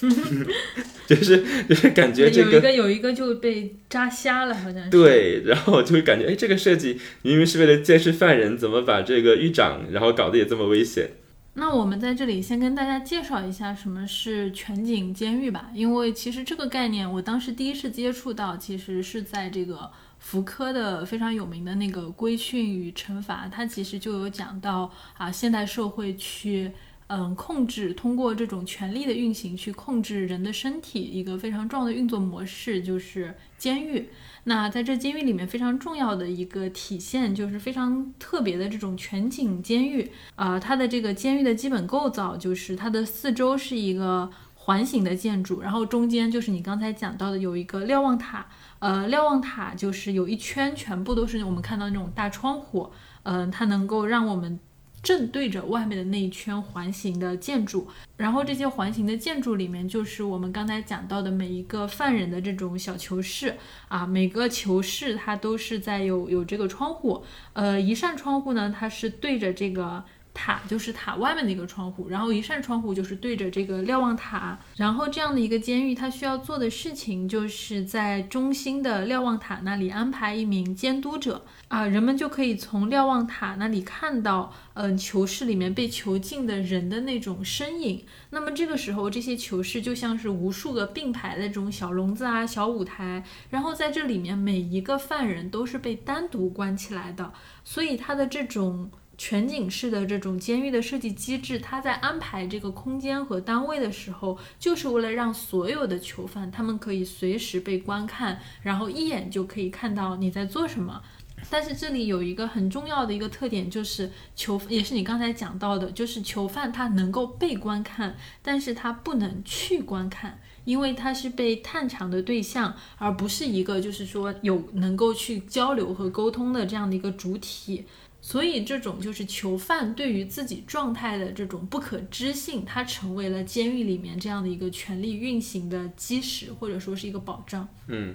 [1.06, 4.88] 就是就是感觉这有一个有一个就被扎瞎了，好像是。
[4.88, 11.10] 对，然后就会感觉，哎，这个设计明明是为了监视犯人，怎么把这个狱长然后搞得也这么危险？
[11.54, 26.72] 那我们在这里先跟大家介绍一下什么是全景监狱吧，因为其实这个概念我当时第一次接触到，其实是在这个福柯的非常有名的那个《规训与惩罚》，它其实就有讲到啊，现代社会去
[27.08, 34.08] 嗯控制，通过这种权力的运行去控制人的身体，一个非常重要的运作模式就是监狱。
[34.44, 40.58] 那在这监狱里面非常重要的一个体现，就是非常特别的这种全景监狱啊。
[40.58, 48.46] 它的这个监狱的基本构造就是它的四周是一个环形的建筑，然后中间就是你刚才讲到的有一个瞭望塔。
[48.80, 52.90] 呃，瞭望塔就是有一圈全部都是我们看到那种大窗户，
[53.22, 54.58] 嗯，它能够让我们。
[55.02, 63.56] 正对着外面的那一圈环形的建筑，然后这些环形的建筑里面就是我们刚才讲到的每一个犯人的这种小囚室
[63.88, 70.04] 啊，每个囚室它都是在有有这个窗户，呃，一扇窗户呢，它是对着这个。
[70.34, 88.04] 塔就是塔外面的一个窗户，然后一扇窗户就是对着这个瞭望塔，然后这样的一个监狱，它需要做的事情就是在中心的瞭望塔那里安排一名监督者啊，人们就可以从瞭望塔那里看到，嗯，囚室里面被囚禁的人的那种身影。
[88.30, 98.90] 那么这个时候，这些囚室就像是无数个并排的这种小笼子啊、小舞台，然后在这里面每一个犯人都是被单独关起来的，所以它的这种。
[99.18, 111.02] 全景式的这种监狱的设计机制，它在安排这个空间和单位的时候，就是为了让所有的囚犯他们可以随时被观看，然后一眼就可以看到你在做什么。
[111.50, 127.84] 但是这里有一个很重要的一个特点，就是囚也是你刚才讲到的，就是囚犯他能够被观看，但是他不能去观看，因为他是被探查的对象，而不是一个就是说有能够去交流和沟通的这样的一个主体。
[128.24, 137.68] 所以，这种就是囚犯对于自己状态的这种不可知性，它成为了监狱里面这样的一个权力运行的基石，或者说是一个保障。
[137.88, 138.14] 嗯，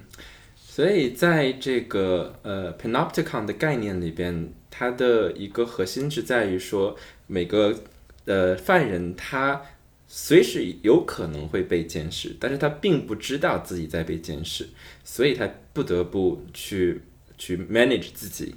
[0.56, 6.96] 所以在这个呃 panopticon 的概念里边，它的一个核心是在于说，
[7.28, 7.78] 每个
[8.24, 9.62] 呃犯人他
[10.08, 14.70] 随时有可能会被监视，但是他并不知道自己在被监视，
[15.04, 17.02] 所以他不得不去
[17.38, 18.56] 去 manage 自己。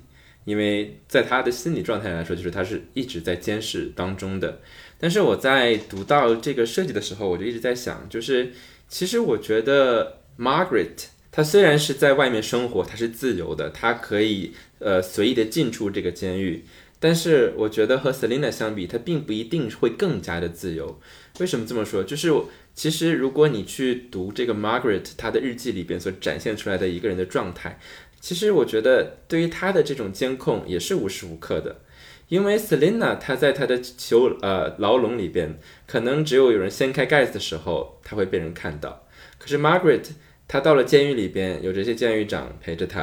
[0.50, 4.60] 因为在他的心理状态来说，就是他是一直在监视当中的。
[4.98, 8.52] 但是我在读到这个设计的时候，我就一直在想，就是
[8.88, 16.64] 其实我觉得 Margaret 她虽然是在外面生活，她是自由的，她可以呃随意的进出这个监狱，
[16.98, 21.00] 但是我觉得和 Selina 相比，她并不一定会更加的自由。
[21.38, 22.02] 为什么这么说？
[22.02, 22.28] 就是
[22.74, 27.78] 其实如果你去读这个 Margaret 她的日记里边所展现出来的一个人的状态。
[28.20, 31.80] 其实我觉得，对于他的这种监控也是无时无刻的，
[32.28, 39.06] 因为 Selina 她在她的囚呃牢笼里边，可能只有有人掀开盖子的时候，她会被人看到。
[39.38, 40.04] 可是 Margaret
[40.46, 43.00] 她到了监狱里边，有这些监狱长陪着她，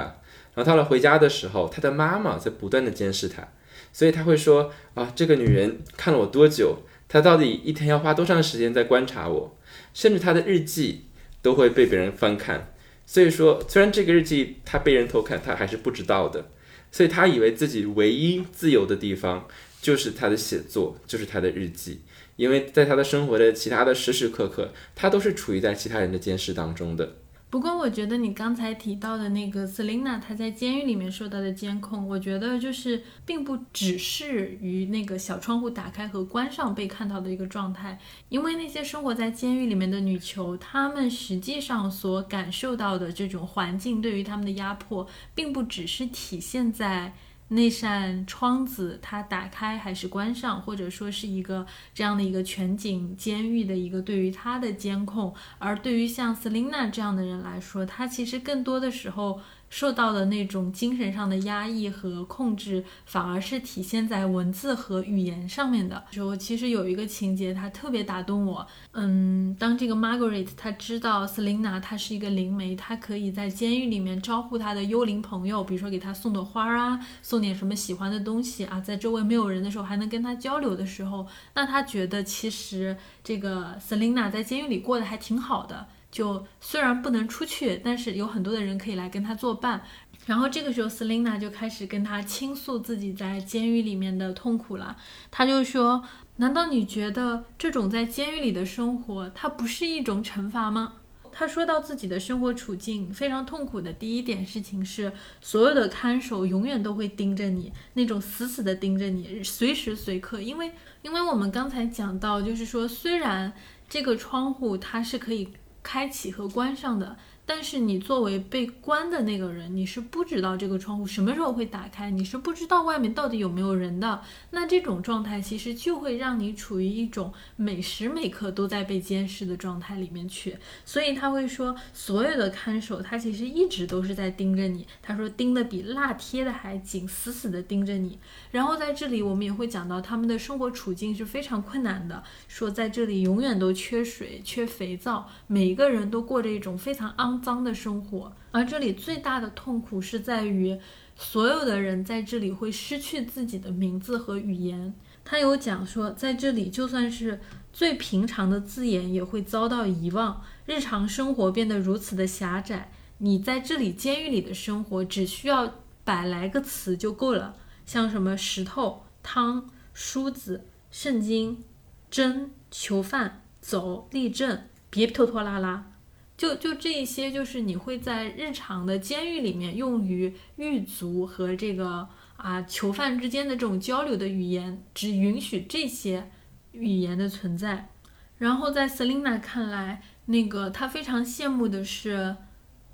[0.53, 3.47] 然后到了回家的时候，她的妈妈在不断的监视她，
[3.91, 6.83] 所以她会说啊，这个女人看了我多久？
[7.09, 9.57] 她到底一天要花多长时间在观察我？
[9.93, 11.05] 甚至她的日记
[11.41, 12.73] 都会被别人翻看。
[13.07, 16.51] 所以说，虽然这个日记他被人偷看，他还是不知道的。
[16.91, 19.47] 所以他以为自己唯一自由的地方
[19.81, 22.01] 就是他的写作，就是他的日记。
[22.35, 27.15] 因为在他的生活的其他的时时刻刻，他都是处于在其他人的监视当中的。
[27.49, 47.13] 不过，我觉得你刚才提到的那个 Selina，她在监狱里面受到的监控，我觉得就是并不只是于那个小窗户打开和关上被看到的一个状态，因为那些生活在监狱里面的女囚，她们实际上所感受到的这种环境对于她们的压迫，并不只是体现在。
[47.49, 59.39] 那扇窗子，它打开还是关上，或者说是一个这样的一个全景监狱的一个对于他的监控，而对于像 Selina 这样的人来说，他其实更多的时候。
[59.69, 66.03] 受到的那种精神上的压抑和控制，反而是体现在文字和语言上面的。
[66.11, 68.65] 就其实有一个情节，它特别打动我。
[68.93, 85.87] 嗯，当这个 Margaret 她知道 Selina 她是一个灵媒，她可以在监狱里面招呼她的幽灵朋友，比如说给她送朵花啊，送点什么喜欢的东西啊，在周围没有人的时候还能跟她交流的时候，那她觉得其实这个 Selina 在监狱里过得还挺好的。
[86.17, 89.83] 就虽然不能出去，但是有很多的人可以来跟他作伴。
[90.25, 94.97] 然后这个时候，Selina 就开始跟他倾诉自己在监狱里面的痛苦了。
[95.29, 96.03] 他就说
[96.37, 100.93] ：“难道你觉得这种在监狱里的生活，它不是一种惩罚吗？”
[101.31, 110.41] 他说到自己的生活处境非常痛苦的第一点事情是，所有的看守永远都会盯着你，那种死死的盯着你，随时随刻。
[110.41, 110.71] 因为，
[111.03, 113.53] 因为我们刚才讲到，就是说，虽然
[113.87, 115.47] 这个窗户它是可以。
[115.87, 117.15] 开启和关上的。
[117.49, 124.21] 但是你作为被关的那个人，你是不知道这个窗户什么时候会打开，你是不知道外面到底有没有人的。
[124.51, 130.57] 那这种状态其实就会让你处于一种每时每刻都在被监视的状态里面去。
[130.83, 134.85] 所以他会说，所有的看守他其实一直都是在盯着你。
[135.01, 138.19] 他说盯得比蜡贴的还紧，死死的盯着你。
[138.51, 147.36] 然后在这里我们也会讲到他们的生活处境是非常困难的，说在这里永远都缺水、缺肥皂，每一个人都过着一种非常肮。
[147.41, 150.79] 脏的生活，而这里最大的痛苦是在于，
[151.15, 154.93] 所有的人在这里会失去自己的名字和语言。
[155.23, 157.39] 他有讲说，在这里就算是
[157.73, 162.91] 最平常的字眼也会遭到遗忘，日常生活变得如此的狭窄。
[163.17, 165.73] 你在这里监狱里的生活，只需要
[166.03, 171.63] 百来个词就够了，像什么石头、汤、梳子、圣经、
[172.09, 175.91] 针、囚犯、走、立正，别拖拖拉拉。
[176.37, 186.29] 就就这一些，就是你会在日常的监狱里面用于狱卒和这个啊囚犯之间的这种交流的语言，只允许这些
[186.73, 187.89] 语言的存在。
[188.37, 192.35] 然后在 Selina 看来，那个她非常羡慕的是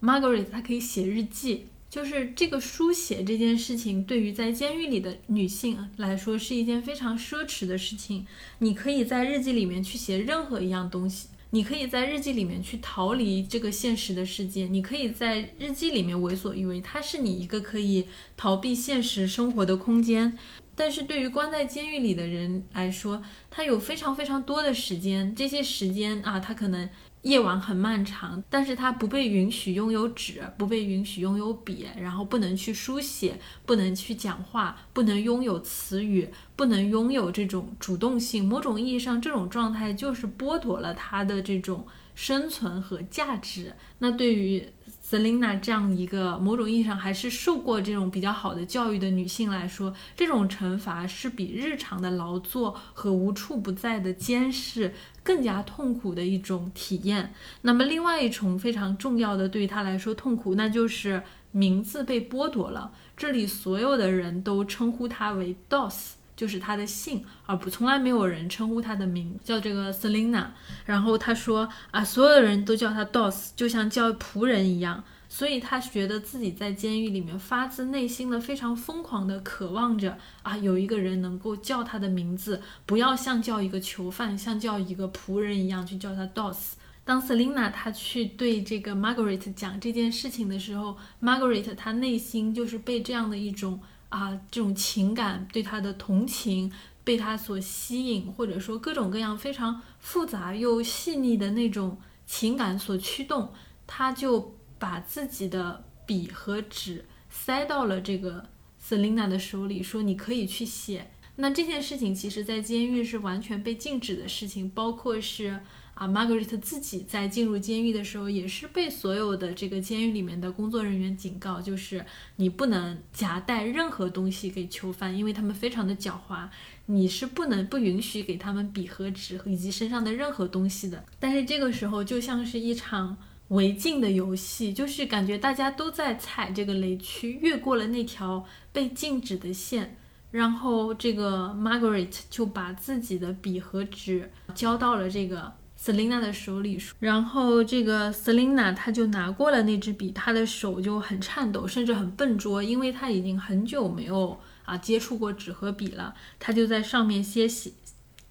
[0.01, 1.67] Margaret，她可以写日记。
[1.89, 8.25] 就是这个书写这件事情，对于在监狱里的女性来说是一件非常奢侈的事情。
[8.57, 11.27] 你可以在日记里面去写任何一样东西。
[11.53, 20.35] 你可以在日记里面去逃离这个现实的世界，你可以在日记里面为所欲为，它是你一个可以逃避现实生活的空间。
[20.75, 26.89] 但是对于关在监狱里的人来说，他有非常非常多的时间，这些时间啊，他可能。
[27.23, 38.45] 夜晚很漫长，但是他不被允许拥有纸，不被允许拥有笔，然后不能去书写，不能去讲话，不能拥有词语，不能拥有这种主动性。
[38.45, 43.73] 某种意义上，这种状态就是剥夺了他的这种生存和价值。
[43.99, 44.67] 那对于
[45.13, 54.91] Selina 这样一个某种意义上还是受过这种比较好的教育的女性来说，这种惩罚是比日常的劳作和无处不在的监视
[55.21, 57.31] 更加痛苦的一种体验。
[57.61, 62.91] 那么，另外一重非常重要的对于她来说痛苦，那就是名字被剥夺了。
[63.15, 66.12] 这里所有的人都称呼她为 Dos。
[66.35, 70.47] 就是他的姓，而不从来没有人称呼他的名叫这个 Selina。
[70.85, 75.03] 然后他说啊，所有的人都叫他 Dos，就像叫仆人一样。
[75.29, 86.73] 所以他觉得自己在监狱里面发自内心的非常疯狂的渴望着啊，有一个人能够叫他的名字，不要像叫一个囚犯，像叫一个仆人一样去叫他 Dos。
[87.03, 93.79] 当 Selina 他去对这个 Margaret 讲这件事情的时候，Margaret 他内心就是被这样的一种。
[94.13, 96.71] 啊，这种情感对他的同情
[97.03, 101.97] 被他所吸引，或者说各种各样非常复杂又细腻的那种
[102.27, 103.51] 情感所驱动，
[103.87, 108.47] 他就把自己的笔和纸塞到了这个
[108.79, 115.59] Selina 的手里，说：“你可以去写。”那这件事情其实，在监狱是完全被禁止的事情，包括是。
[115.93, 122.03] 啊，Margaret 自己在进入监狱的时候，也是被所有的这个监狱里面的工作人员警告，就是
[122.37, 126.47] 你不能夹带任何东西给囚犯，因为他们非常的狡猾，
[126.87, 131.05] 你是不能不允许给他们笔和纸以及身上的任何东西的。
[131.19, 133.15] 但是这个时候就像是一场
[133.49, 139.97] 违禁的游戏，就是感觉大家都在踩这个雷区，越过了那条被禁止的线。
[140.31, 145.53] 然后这个 Margaret 就把自己的笔和纸交到了这个
[145.83, 156.13] Selina 的手里，然后这个 Selina 她就拿过了那支笔，她的手就很颤抖，甚至很笨拙，因为她已经很久没有啊接触过纸和笔了。
[156.39, 157.73] 她就在上面写写，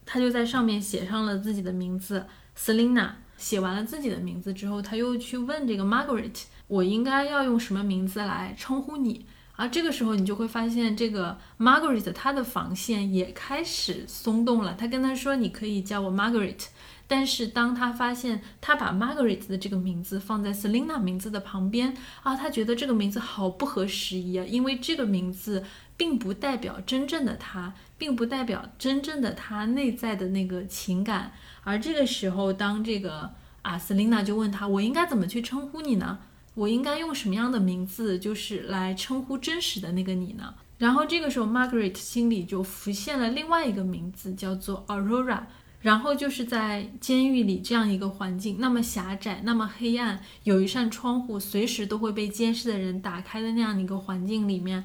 [0.06, 2.24] 她就在上面写上了自己的名字
[2.58, 3.10] Selina。
[3.36, 9.26] 写完了自己的名字之后，她又去问这个 Margaret，我应该要用什么名字来称呼你？
[9.56, 14.74] 而这个时候，你就会发现，这个 Margaret 她的防线也开始松动了。
[14.74, 16.68] 她跟他说：“你可以叫我 Margaret。”
[17.14, 25.62] 但是当他发现他把 Margaret 的这个名字放在 Selina 名字的旁边啊，他觉得这个名字好不合时宜啊，因为这个名字
[25.94, 31.32] 并不代表真正的他，并不代表真正的他内在的那个情感。
[31.64, 36.18] 而这个时候，当这个啊 Selina 就问他：“我应该怎么去称呼你呢？”
[36.56, 40.54] 我应该用什么样的名字，就是来称呼真实的那个你呢？
[40.78, 45.42] 然后这个时候，Margaret 心里就浮现了另外一个名字，叫做 Aurora。
[45.82, 54.84] 然后就是在监狱里这样一个环境，那么狭窄，那么黑暗，有一扇窗户，随时都会被监视的人打开的那样一个环境里面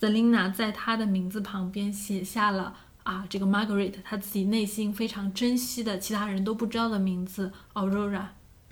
[0.00, 8.28] ，Selina 在她的名字旁边写下了啊，这个 Margaret 她自己内心非常珍惜的，其他人都不知道的名字 Aurora。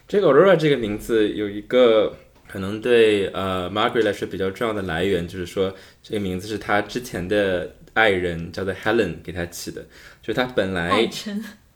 [0.09, 2.17] 这个 Aurora 这个名字有一个。
[2.49, 9.85] 可能对呃 Margaret 来说比较重要的来源，就是说这个名字是她之前的爱人叫做 Helen 给她起的，
[10.27, 11.09] 就他本来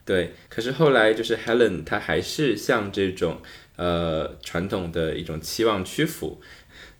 [0.05, 3.41] 对，可是后来就是 Helen 他还是向这种
[3.77, 6.41] 呃传统的一种期望屈服，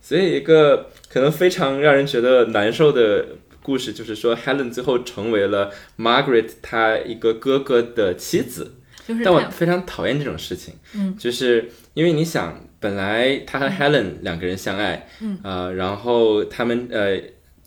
[0.01, 3.27] 所以一个可能非常让人觉得难受的
[3.63, 8.75] 故事，就是说 Helen 最后成为了 Margaret 他一个哥哥的妻子，
[9.25, 12.67] 但我非常讨厌这种事情，嗯，就是因为你想。
[12.83, 15.39] 本来他和 Helen 两个人相爱，嗯。
[15.43, 17.21] 啊，然后他们呃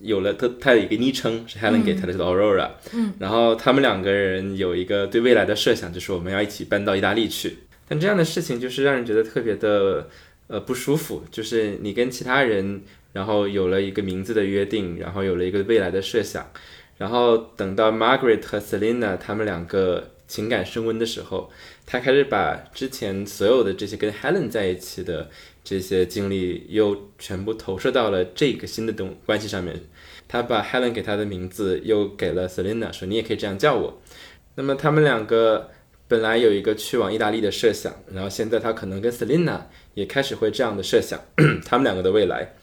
[0.04, 7.58] 有了他他的一个昵称是 Helen 给他的叫 Aurora，嗯，然后他们两个人有一个对未来的设想，就是我们要一起搬到意大利去。
[7.88, 10.08] 但这样的事情就是让人觉得特别的
[10.46, 12.82] 呃不舒服，就是你跟其他人
[13.12, 16.50] 然后有了一个名字的约定，然后有了一个未来的设想，
[16.98, 20.10] 然后等到 Margaret 和 Selina 他们两个。
[20.26, 21.50] 情感升温的时候，
[21.84, 25.28] 他开始把之前所有的这些跟 Helen 在一起的
[25.64, 29.80] 这些经历，又全部投射到了这个新的东关系上面。
[30.28, 34.00] 他把 Helen 给他的名字又给了 Selina，说你也可以这样叫我。
[34.56, 35.70] 那么他们两个
[36.06, 39.62] 本来有一个去往意大利的设想，然后现在他可能跟 Selina
[39.94, 41.20] 也开始会这样的设想，
[41.64, 42.54] 他们两个的未来。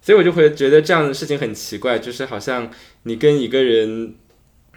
[0.00, 2.70] 所以我就会觉得这样的事情很奇怪，就是好像
[3.04, 4.14] 你跟一个人，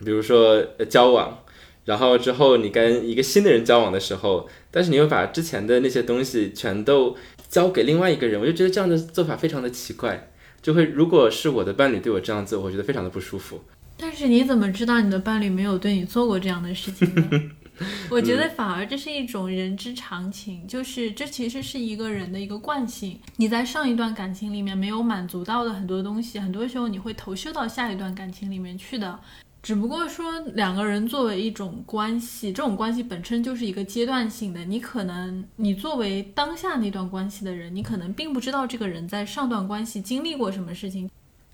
[0.03, 1.41] 比如说交往。
[1.85, 7.15] 然后之后，你跟一个新的人交往的时候，但是你又把之前的那些东西全都
[7.49, 10.31] 交给另外一个人，我就觉得这样的做法非常的奇怪。
[10.61, 13.61] 就会，如果是我的伴侣对我这样做，我觉得非常的不舒服。
[13.97, 17.29] 但是你怎么知道你的伴侣没有对你做过这样的事情呢？
[18.09, 23.19] 我觉得反而这是一种人之常情，就是这其实是一个人的一个惯性。
[23.35, 29.19] 你在上一段感情里面没有满足到的很多东西，很多时候你会投射到下一段感情里面去的。
[29.65, 34.63] 只不过说，两个人作为一种关系，这种关系本身就是一个阶段性的。
[34.63, 41.09] 你可能，你作为当下那段关系的人，你可能并不知道这个人在上段关系经历过什么事情。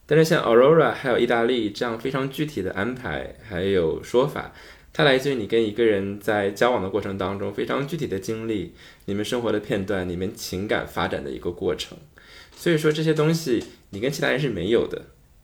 [0.06, 4.52] 但是像 Aurora 还有意大利这样非常具体的安排，还有说法，
[4.92, 8.74] 它来自于你跟一个人在交往的过程当中非常具体的经历，
[9.06, 11.98] 你们生活的片段，你们情感发展的一个过程。
[12.54, 15.02] 所以说这些东西，你跟其他人是没有的。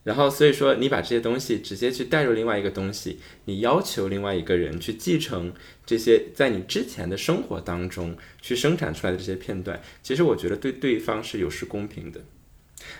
[0.07, 5.51] 然后，所以说你把这些东西直接去带入另外一个东西，你要求另外一个人去继承
[5.85, 12.21] 这些在你之前的生活当中去生产出来的这些片段，其实我觉得对对方是有失公平的。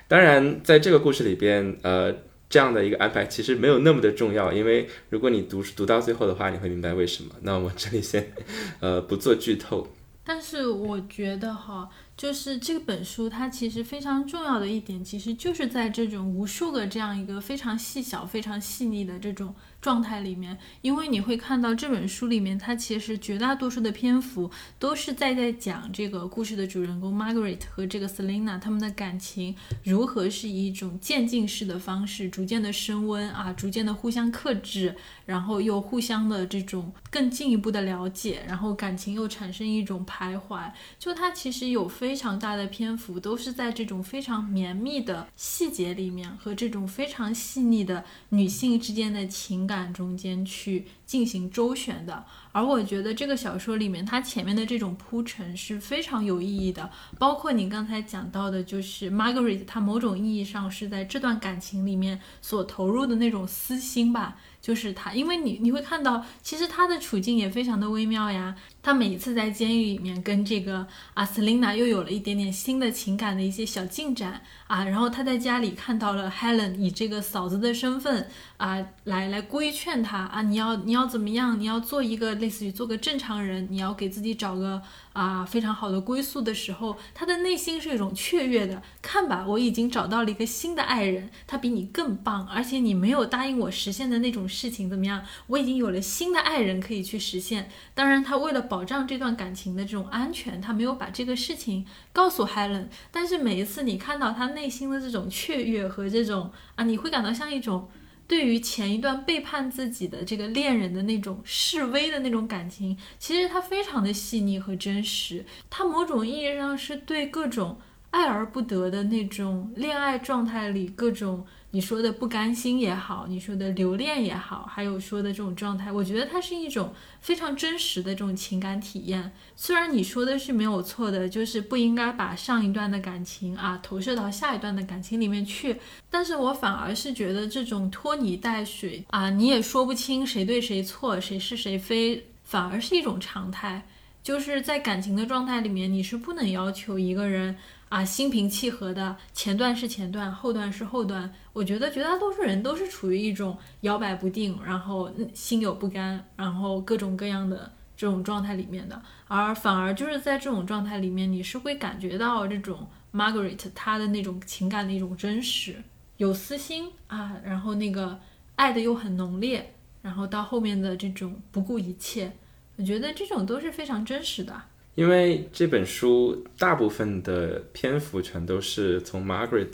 [0.09, 2.13] 当然，在这个故事里边，呃，
[2.49, 7.33] 这样的一个安排其实没有那么的重要，因为如果你读读到最后的话，你会明白为什么。
[7.41, 8.33] 那我这里先，
[8.81, 9.87] 呃，不做剧透。
[10.25, 11.89] 但是我觉得哈。
[12.17, 19.53] 就是这本书，它其实非常重要的一点，其实就是在这种无数个这样一个非常细小、非常细腻的这种。
[19.87, 34.93] 状态里面，因为你会看到这本书里面，它其实绝大多数的篇幅都是在在讲这个故事的主人公 Margaret 和这个 Selina 他们的感情如何是以一种渐进式的方式逐渐的升温啊，逐渐的互相克制，
[35.25, 40.69] 然后又互相的这种更进一步的了解，然后感情又产生一种徘徊。
[40.99, 49.65] 就它其实有非常大的篇幅都是在这种非常绵密的细节里面和这种非常细腻的女性之间的情。
[49.67, 52.25] 感中间去进行周旋的。
[52.51, 64.37] 而我觉得这个小说里面，它前面的这种铺陈是非常有意义的，包括你刚才讲到的，就是 Margaret，她某种意义上是在这段感情里面所投入的那种私心吧。
[64.59, 68.53] 就是他，因为你你会看到，其实他的处境也非常的微妙呀。
[68.87, 81.59] 他每次在监狱里面跟这个阿斯琳娜又有了一点点新的情感的一些小进展啊，然后他在家里看到了 Helen 以这个嫂子的身份啊来来规劝他啊，你要你要怎么样？
[81.59, 84.81] 你要做一个类似于做个正常人，你要给自己找个
[85.11, 88.81] 啊非常好的归宿的时候，他的内心是一种雀跃的。
[89.01, 94.47] 看吧，我已经找到了一个新的爱人，他比你更棒，而且你没有答应我实现的那种。
[94.47, 95.21] 事情怎么样？
[95.47, 97.69] 我已经有了新的爱人可以去实现。
[97.93, 102.89] 当然，他为了保保障这段感情的这种安全，他没有把这个事情告诉 Helen。
[103.09, 107.89] 但是每一次你看到他内心的这种雀跃和这种啊，你会感到像一种
[108.27, 112.95] 对于前一段背叛自己的这个恋人的那种示威的那种感情。
[113.17, 115.43] 其实他非常的细腻和真实。
[115.71, 117.79] 他某种意义上是对各种
[118.11, 121.47] 爱而不得的那种恋爱状态里各种。
[121.71, 129.33] 你说的不甘心也好，你说的留恋也好，还有说的这种状态，我觉得它是一种非常真实的这种情感体验。
[129.55, 135.75] 虽然你说的是没有错的，就是不应该把上一段的感情啊投射到下一段的感情里面去，
[136.09, 143.85] 但是我反而是觉得这种拖泥带水啊，你也说不清谁对谁错，谁是谁非，反而是一种常态。
[144.23, 147.55] 就是在感情的状态里面，你是不能要求一个人。
[147.89, 151.33] 啊，心平气和的，前段是前段，后段是后段。
[151.53, 159.01] 我觉得绝大多数人都是处于一种摇摆不定，然后心有不甘，然后各种各样的这种状态里面的。
[159.27, 165.81] 而反而就是在这种状态里面，你是会感觉到这种 Margaret 她的那种情感的一种真实，
[166.17, 168.19] 有私心啊，然后那个
[168.55, 172.33] 爱的又很浓烈，然后到后面的这种不顾一切，
[172.75, 174.61] 我觉得这种都是非常真实的。
[174.97, 179.67] 因为这本书大部分的篇幅全都是从 Margaret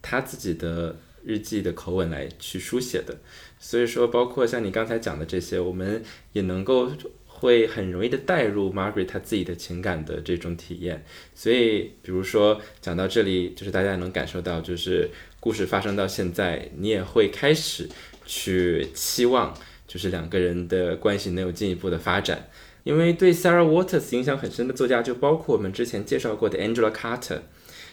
[0.00, 3.18] 她自己的日记的口吻来去书写的，
[3.58, 6.00] 所以说包括像你刚才讲的这些，我们
[6.32, 6.92] 也能够
[7.26, 11.04] 会很容易的带入 Margaret 她自己的情感的这种体验。
[11.34, 15.10] 所以，比如说讲到这里，就是大家能感受到，就是
[15.40, 17.88] 故事发生到现在，你也会开始
[18.24, 19.52] 去期望，
[19.88, 22.48] 就是两个人的关系能有进一步的发展。
[22.88, 27.40] 因为对 Sarah Waters 影响很深的作家就包括我们之前介绍过的 Angela Carter，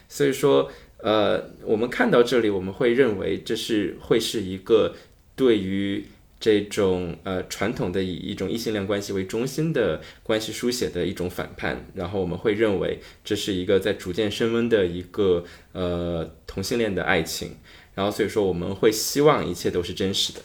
[0.08, 4.96] 所以说，呃，我们看到这里，我们会认为这是会是一个
[5.36, 6.06] 对于
[6.39, 15.43] 这种呃传统的以一种异性恋关系为中心的关系书写的一种反叛，然后我们会认为这是一个在逐渐升温的一个
[15.74, 17.58] 呃同性恋的爱情，
[17.96, 20.39] 然后所以说我们会希望一切都是真实的。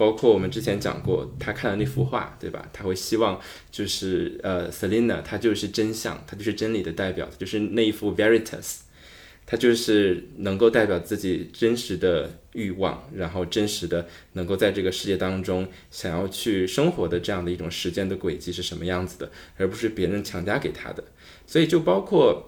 [0.00, 2.66] 包括我们之前讲过，他看了那幅画，对吧？
[2.72, 3.38] 他会希望
[3.70, 8.78] 就是呃，Selina，她就是真相，她就是真理的代表，就是那一幅 Veritas，
[9.44, 21.04] 她就是能够代表自己真实的欲望，然后真实的能够在这个世界当中想要去生活的这样的一种时间的轨迹是什么样子的，而不是别人强加给他的。
[21.46, 22.46] 所以就包括。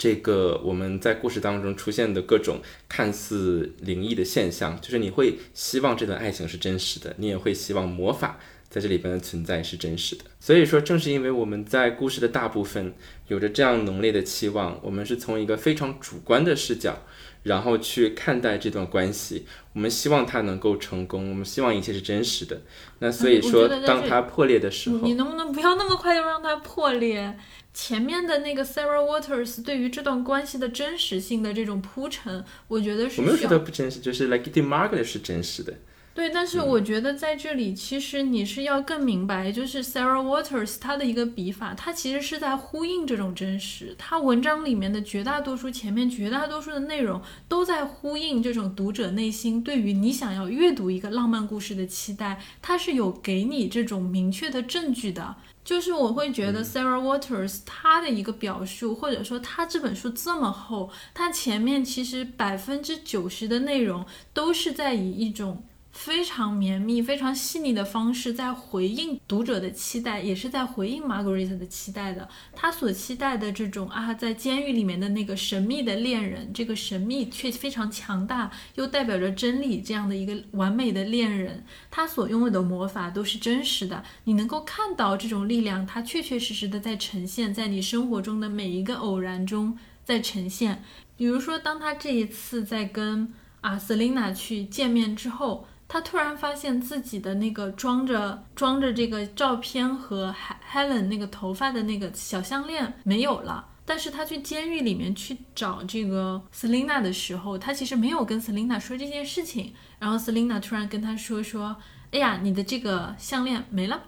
[0.00, 8.40] 这个我们在故事当中出现的各种看似灵异的现象，就是你会希望这段爱情是真实的，你也会希望魔法
[8.70, 10.24] 在这里边的存在是真实的。
[10.40, 12.94] 所以说，正是因为我们在故事的大部分
[13.28, 17.02] 有着这样浓烈的期望，我们是从一个非常主观的视角，
[17.42, 19.44] 然后去看待这段关系。
[19.74, 22.62] 我们希望它能够成功，我们希望一切是真实的。
[23.00, 27.36] 那所以说，当它破裂的时候，你能不能不要那么快就让它破裂？
[27.72, 35.74] 前面的那个 Sarah Waters 对于这段关系的真实性的这种铺陈，我觉得是我没有觉得不真实，就是 Like the Margaret 是真实的。
[36.12, 43.94] 对，但是我觉得在这里，其实你是要更明白，就是 Sarah Waters 他的一个笔法，他其实是在呼应这种真实。
[43.96, 55.36] 他文章里面的绝大多数，前面绝大多数的内容都在呼应这种读者内心对于你想要阅读一个浪漫故事的期待，他是有给你这种明确的证据的。
[55.64, 65.62] 就是我会觉得 Sarah Waters 她的一个表述，或者说她这本书这么厚，它前面其实百分之九十的内容都是在以一种。
[65.92, 72.28] 非常绵密、非常细腻的方式，在回应读者的期待，也是在回应 Margaret 的期待的。
[72.54, 84.02] 他所期待的这种啊，在监狱里面的那个神秘的恋人，这个神秘却非常强大，又代表着真理这样的一个完美的恋人，他所拥有的魔法都是真实的。
[84.24, 90.84] 你能够看到这种力量，它确确实实的在呈现，在你生活中的每一个偶然中在呈现。
[91.16, 95.66] 比如说，当他这一次在跟啊 Selina 去见面之后。
[95.92, 103.66] 他突然发现自己的那个装着装着这个照片和海 Helen 那个头发的那个小项链没有了。
[103.84, 109.74] 但是他去监狱里面去找这个 Selina 的时候，他其实没有跟 Selina 说这件事情。
[109.98, 111.76] 然后 Selina 突然跟他说说
[112.12, 114.04] ：“哎呀，你的这个项链没了。”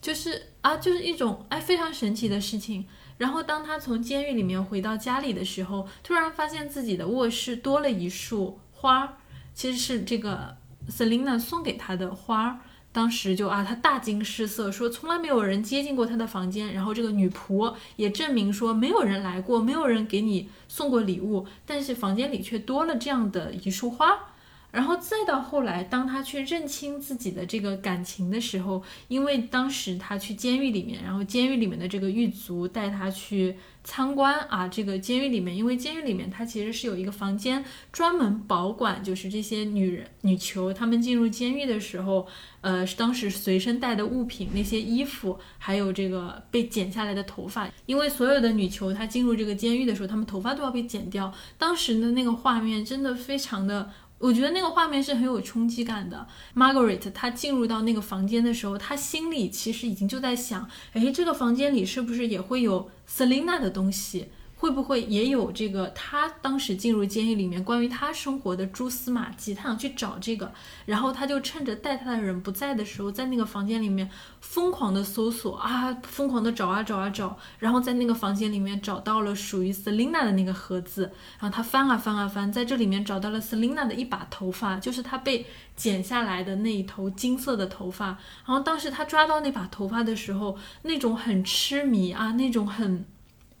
[0.00, 2.86] 就是啊，就是一种哎非常神奇的事情。
[3.18, 9.18] 然后当他从监狱里面回到家里的时候，突然发现自己的卧室多了一束花，
[9.52, 10.56] 其实是这个
[10.90, 12.60] Selina 送给他的花。
[12.94, 16.74] 当时就啊，他大惊失色，说从来没有人接近过他的房间。
[16.74, 24.31] 然后这个女仆也证明说，没有人来过，没有人给你送过礼物，但是房间里却多了这样的一束花。
[24.72, 33.54] 然后再到后来，当他去认清自己的这个感情的时候，因为当时他去监狱里面，然后监狱里面的这个狱卒带他去
[33.84, 42.26] 参观啊，这个监狱里面，因为监狱里面它其实是有一个房间专门保管，就是这些女人女囚她们进入监狱的时候，
[42.62, 53.90] 呃，当时随身带的物品，那些衣服，还有这个被剪下来的头发，因为所有的女囚她进入这个监狱的时候，她们头发都要被剪掉，当时的那个画面真的非常的。
[54.22, 56.26] 我觉得那个画面是很有冲击感的。
[56.54, 64.28] Margaret 她进入到那个房间的时候，她心里其实已经就在想：哎，这个房间里是不是也会有 Selina 的东西？
[64.62, 69.52] 会不会也有这个他当时进入监狱里面关于他生活的蛛丝马迹？
[69.52, 70.52] 他想去找这个，
[70.86, 74.08] 然后他就趁着带他的人不在的时候，在那个房间里面
[74.40, 81.10] 疯狂的搜索啊，疯狂的找啊找啊找，然后在那个房间里面找到了属于 Selina 的那个盒子，
[81.40, 85.44] 然后他翻啊翻啊翻，在这里面找到了 Selina 的一把头发，就是他被
[85.74, 88.06] 剪下来的那一头金色的头发。
[88.46, 93.04] 然后当时他抓到那把头发的时候，那种很痴迷啊，那种很。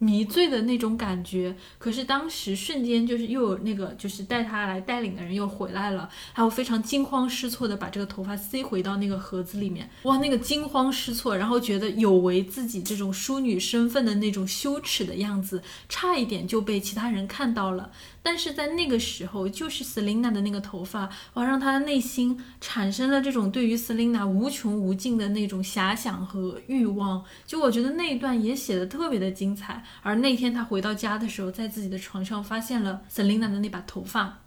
[0.02, 17.92] 迷醉的那种感觉，可是当时瞬间就是又有那个就是带他来带领的人又回来了，还有非常惊慌失措的把这个头发塞回到那个盒子里面，哇，那个惊慌失措，然后觉得有违自己这种淑女身份的那种羞耻的样子，差一点就被其他人看到了。
[18.22, 27.24] 但是在那个时候，就是 Selina 的那个头发，哇，让他的内心产生了这种对于 Selina 无穷无尽的那种遐想和欲望。
[27.44, 29.84] 就我觉得那一段也写的特别的精彩。
[30.02, 34.38] 而那天他回到家的时候，在自己的床上发现了 Selina 的那把头发，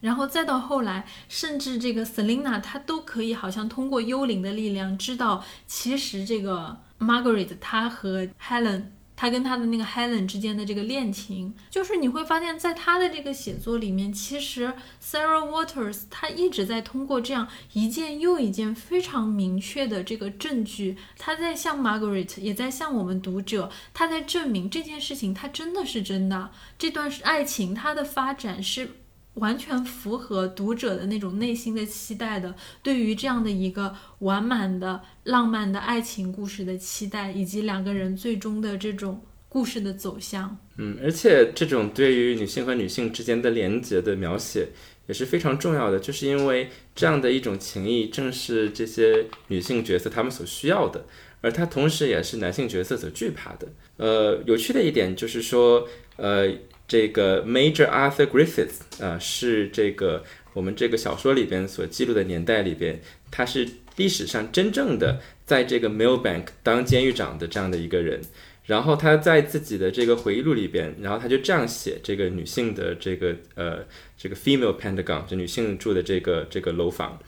[0.00, 8.82] 然后再到后来，甚至这个 Selina 她都可以好像通过幽灵的力量知道，其实这个 Margaret 她和 Helen。
[9.14, 28.90] 他跟他的那个 Helen 之间的这个恋情，就是你会发现在他的这个写作里面，其实 Sarah Waters 他一直在通过这样一件又一件非常明确的这个证据，他在向 Margaret，也在向我们读者，他在证明这件事情，他真的是真的，这段是爱情，它的发展是。
[29.34, 40.58] 完全符合读者的那种内心的期待的，对于这样的一个完满的浪漫的爱情故事的期待，以及两个人最终的这种故事的走向。
[40.76, 44.68] 嗯，而且这种对于女性和女性之间的连结的描写
[45.06, 51.06] 也是非常重要的，就是因为这样的一种情谊正是这些女性角色她们所需要的，
[51.42, 53.68] 而它同时也是男性角色所惧怕的。
[53.98, 55.86] 呃，有趣的一点就是说，
[56.16, 56.50] 呃。
[56.88, 60.22] 这个 Major Arthur Griffiths 啊，是这个
[60.52, 63.66] 我们这个小说里边所记录的年代里边，他是
[63.96, 68.20] 历史上真正的在这个 Millbank 当监狱长的这样的一个人。
[68.66, 73.78] 然后他在自己的这个回忆录里边，然后他就这样写这个女性的这个呃
[74.18, 77.18] 这个 Female Pentagon，就女性住的这个这个楼房。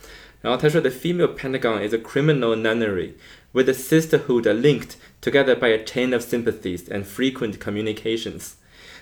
[0.45, 3.13] 然后他说，The female Pentagon is a criminal nunnery
[3.53, 8.51] with a sisterhood linked together by a chain of sympathies and frequent communications.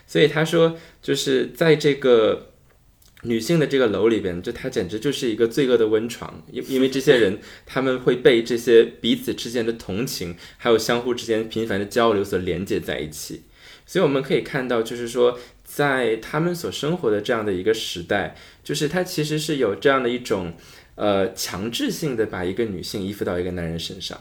[0.06, 2.52] 所以他说，就是在这个
[3.22, 13.42] 女性的这个楼里边，就它简直就是一个罪恶的温床，因因为这些人他们会被这些彼此之间的同情，还有相互之间频繁的交流所连接在一起。
[13.84, 20.54] 所以我们可以看到，就是说，在他们所生活的这样的一个时代，就是它其实是有这样的一种
[20.94, 24.18] 呃强制性的把一个女性依附到一个男人身上。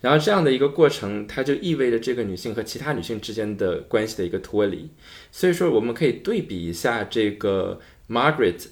[0.00, 4.88] 然后这样的一个过程，它就意味着这个女性和其他女性之间的关系的一个脱离。
[5.30, 8.68] 所以说，我们可以对比一下这个 Margaret，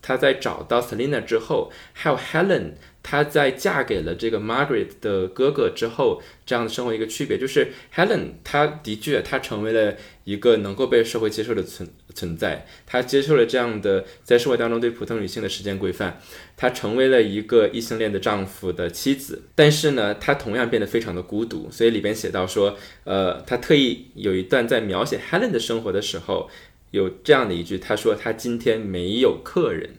[0.00, 2.72] 她在找到 Selina 之后，还有 Helen。
[3.02, 16.20] 她在嫁给了这个 Margaret 的哥哥之后，这样的生活一个区别就是 Helen，她的确她成为了一个能够被社会接受的存存在，她接受了这样的在社会当中对普通女性的时间规范，
[16.56, 26.50] 她成为了一个异性恋的丈夫的妻子，但是呢，她同样变得非常的孤独，所以里边写到说，呃，她特意有一段在描写 Helen 的生活的时候，
[26.90, 29.96] 有这样的一句，她说她今天没有客人，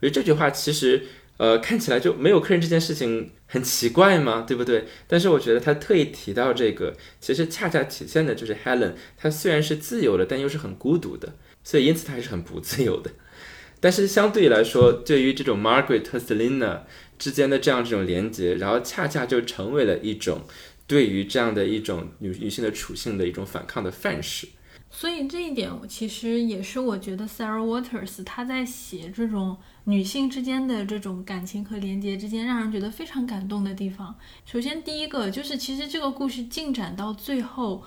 [0.00, 1.02] 我觉得这句话其实。
[1.38, 4.44] 呃，看起来就没有客人这件事情很奇怪吗？
[4.44, 4.86] 对不对？
[5.06, 11.34] 但是我觉得他特意提到这个，其实恰恰体现的就是 Helen，她虽然是自由的，但又是很孤独的，
[11.68, 13.10] 所以因此她还是很不自由的。
[13.78, 16.80] 但是相对来说，对于这种 Margaret 和 Selina
[17.18, 20.40] 之间的这样这种连接，然后恰恰就成为了一种
[20.86, 24.48] 对于这样的一种女女性的处境的一种反抗的范式。
[24.90, 34.18] 所以这一点，其实也是我觉得 Sarah Waters 她在写这种女性之间的这种感情和连接之间，让人觉得非常感动的地方。
[34.46, 37.84] 首先，第一个就是，其实这个故事进展到最后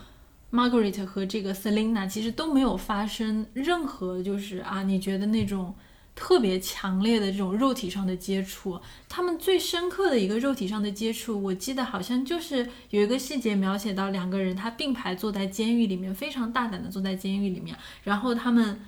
[0.52, 5.74] ，Margaret 和这个 Selina 其实都没有发生任何就是啊，你觉得那种。
[6.14, 18.82] 特别强烈的这种肉体上的接触，他们最深刻的一个肉体上的接触，我记得好像就是有一个细节描写到两个人他并排坐在监狱里面，非常大胆的坐在监狱里面，然后他们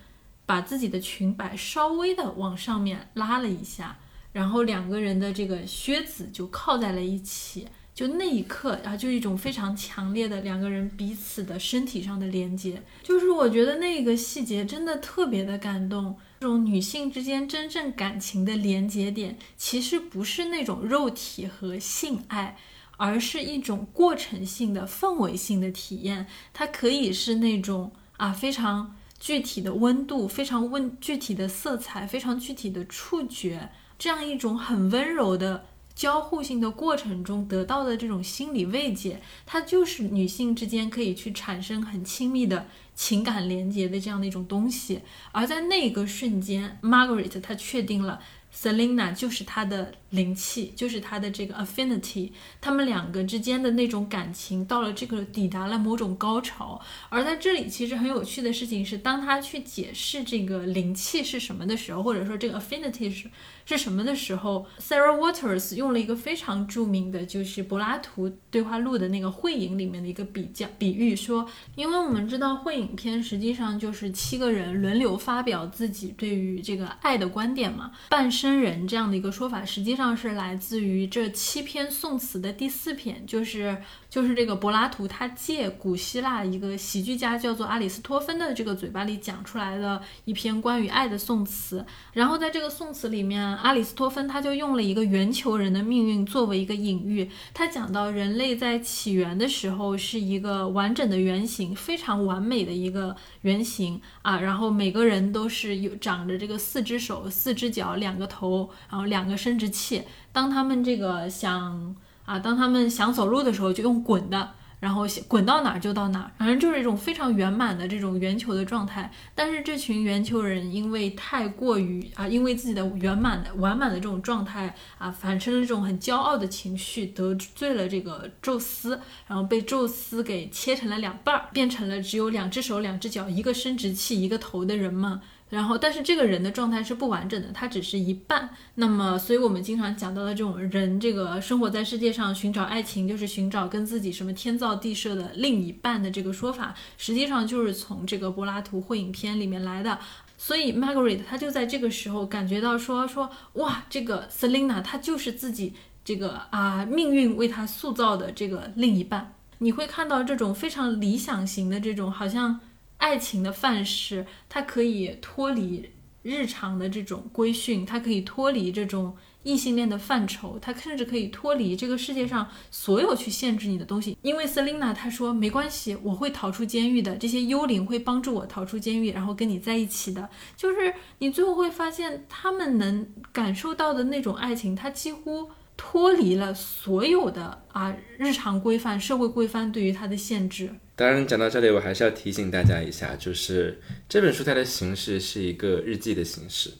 [0.45, 3.97] 把自己的裙摆稍微的往上面拉了一下，
[4.33, 7.69] 然后两个人的这个靴子就靠在了一起。
[7.93, 16.17] 就那一刻，然后就一种非常强烈的两个人彼此的身体上的连接，就是我觉得那个细节真的特别的感动。
[16.39, 22.57] 这种女性之间真正感情的连接点，其实不是那种肉体和性爱，
[22.97, 26.25] 而是一种过程性的氛围性的体验。
[26.51, 35.65] 它可以是那种啊非常具体的温度，非常温具体的色彩，非常具体的触觉，这样一种很温柔的。
[35.95, 45.01] 交互性的过程中得到的这种心理慰藉，它就是女性之间可以去产生很亲密的情感连接的这样的一种东西。
[45.31, 48.19] 而在那个瞬间，Margaret 她确定了。
[48.55, 52.29] Selina 就是他的灵气，就是他的这个 affinity，
[52.61, 56.79] 他们两个之间的那种感情到了这个抵达了某种高潮。
[57.09, 63.27] 而在这里，其实很有趣的事情是，当他去解释这个灵气是什么的时候，或者说这个 affinity 是
[63.65, 71.45] 是什么的时候，Sarah Waters 用了一个非常著名的，就是柏拉图对话录的那个会影里面的一个比较比喻，说，
[71.75, 78.53] 因为我们知道会影片实际上就是七个人轮流发表自己对于这个爱的观点嘛，半生。
[78.63, 83.75] 人这样的一个说法，实际上是来自于这七篇宋词的第四篇，就是
[84.09, 91.85] 就是这个柏拉图他借古希腊一个喜剧家叫做阿里斯托芬的这个嘴巴里讲出来的一篇关于爱的宋词。
[92.13, 108.27] 然后在这个宋词里面，阿里斯托芬他就用了一个圆球人的命运作为一个隐喻，他讲到人类在起源的时候是一个完整的圆形，非常完美的一个圆形啊，然后每个人都是有长着这个四只手、四只脚、两个。
[108.33, 110.01] 头，然后两个生殖器，
[110.31, 111.95] 当他们这个想
[112.25, 114.53] 啊，当他们想走路的时候，就用滚的，
[114.83, 119.09] 然后滚到哪儿就到哪儿，反正就是一种非常圆满的这种圆球的状态。
[119.33, 135.21] 但是这群圆球人因为太过于啊，因为自己的圆满的完满的这种状态啊，产生了这种很骄傲的情绪，得罪了这个宙斯，然后被宙斯给切成了两半儿，变成了只有两只手、两只脚、一个生殖器、一个头的人们。
[135.53, 138.49] 然后，但是这个人的状态是不完整的，他只是一半。
[138.73, 149.99] 那么，所以我们经常讲到的这种人，这个生活在世界上寻找爱情，就是寻找跟自己什么天造地设的另一半的这个说法，实际上就是从这个柏拉图会影片里面来的。
[150.39, 159.35] 所以，Margaret 她就在这个时候感觉到说说，哇，这个 Selina 她就是自己这个啊命运为她塑造的这个另一半。
[159.59, 162.59] 你会看到这种非常理想型的这种，好像。
[163.03, 165.89] 爱情的范式，它可以脱离
[166.21, 174.17] 日常的这种规训，它可以脱离这种异性恋的范畴，它甚至可以脱离这个世界上所有去限制你的东西。
[174.21, 180.29] 因为 Selina 她说没关系，我会逃出监狱的，这些幽灵会帮助我逃出监狱，然后跟你在一起的。
[180.55, 190.69] 就是你最后会发现，他们能感受到的那种爱情，它几乎脱离了所有的啊日常规范、社会规范对于它的限制。
[190.95, 196.71] 当然，讲到这里，我还是要提醒大家一下，就是这本书它的形式是一个日记的形式，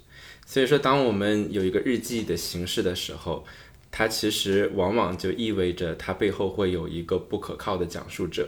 [0.46, 3.44] 所以说，当我们有一个日记的形式的时候，
[3.90, 8.48] 它其实往往就意味着它背后会有一个不可靠的讲述者。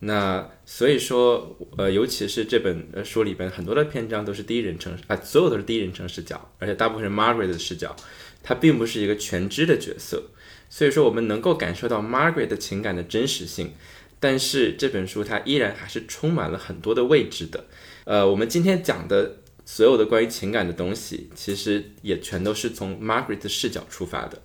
[0.00, 7.96] 那所以说，呃，尤其是这本书里边很多的篇章都是第一人称啊，所有都是第一人称视角，而且大部分是 Margaret 的视角，
[8.44, 10.30] 它并不是一个全知的角色，
[10.70, 13.72] 所以说我们能够感受到 Margaret 的情感的真实性。
[14.20, 17.66] 但是这本书它依然还是充满了很多的未知的，
[18.04, 24.40] 呃，我们今天讲的所有的关于情感的东西，其实也全都是从 Margaret 的视角出发的。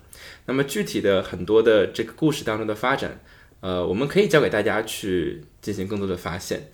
[0.47, 3.21] 那么具体的很多的这个故事当中的发展，
[3.61, 6.69] 呃，我们可以交给大家去进行更多的发现。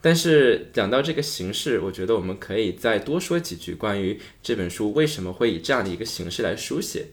[0.00, 7.06] 但是讲到这个形式，我觉得我们可以再多说几句关于这本书为什么会以这样的一个形式来书写。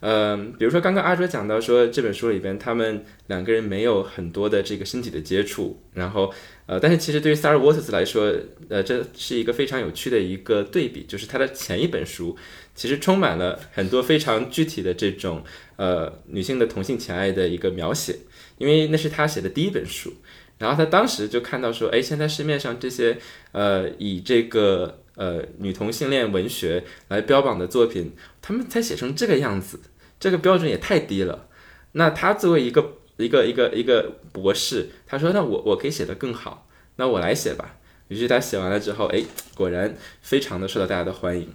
[0.00, 6.30] 嗯，比如说刚刚阿卓讲到说这本书里边他们两个人没有很多的这个身体的接触，然后
[6.66, 8.34] 呃，但是其实对于 Sarah Waters 来说，
[8.68, 12.36] 呃，这是一个非常有趣的一个对比，就是他的前一本书
[12.74, 15.42] 其实充满了很多非常具体的这种
[15.76, 18.18] 呃女性的同性情爱的一个描写，
[18.58, 20.12] 因为那是他写的第一本书，
[20.58, 23.18] 然后他当时就看到说，哎，现在市面上这些
[23.52, 29.80] 呃以这个呃女同性恋文学来标榜的作品，他们才写成这个样子。
[30.20, 31.48] 这个标准也太低了。
[31.92, 37.76] 那他作为一个一个一个一个博士，他说：“那我我可以写得更好，那我来写吧。”
[38.08, 39.22] 于是他写完了之后，哎，
[39.54, 41.48] 果然非常的受到大家的欢迎。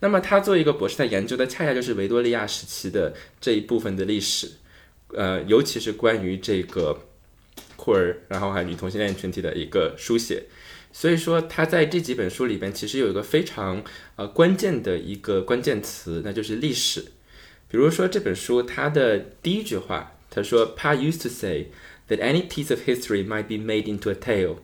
[0.00, 4.50] 那么他作为一个博士，他研究的恰恰就是维多利亚时期的这一部分的历史，
[5.14, 6.98] 呃，尤其是关于这个
[7.80, 10.44] 酷儿，然后还有女同性恋群体的一个书写。
[10.92, 13.82] 所以说他在这几本书里边，其实有一个非常
[14.16, 17.00] 呃关键的一个关键词，那就是历史。
[17.68, 21.68] 比如说这本书，它的第一句话，他说：“Pa used to say
[22.08, 24.56] that any piece of history might be made into a tale.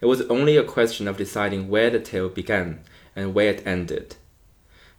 [0.00, 2.76] It was only a question of deciding where the tale began
[3.16, 4.16] and where it ended.”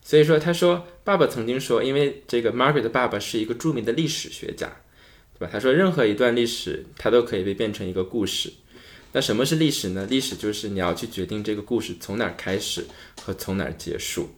[0.04, 4.81] 所以说，他说，爸爸曾经说，因为这个 Margaret 的爸爸是一个著名的历史学家，
[5.50, 8.52] 他说，任何一段历史，它都可以被变成一个故事。
[9.12, 10.06] 那什么是历史呢？
[10.08, 12.84] 历史就是你要去决定这个故事从哪儿开始
[13.20, 14.30] 和从哪儿结束。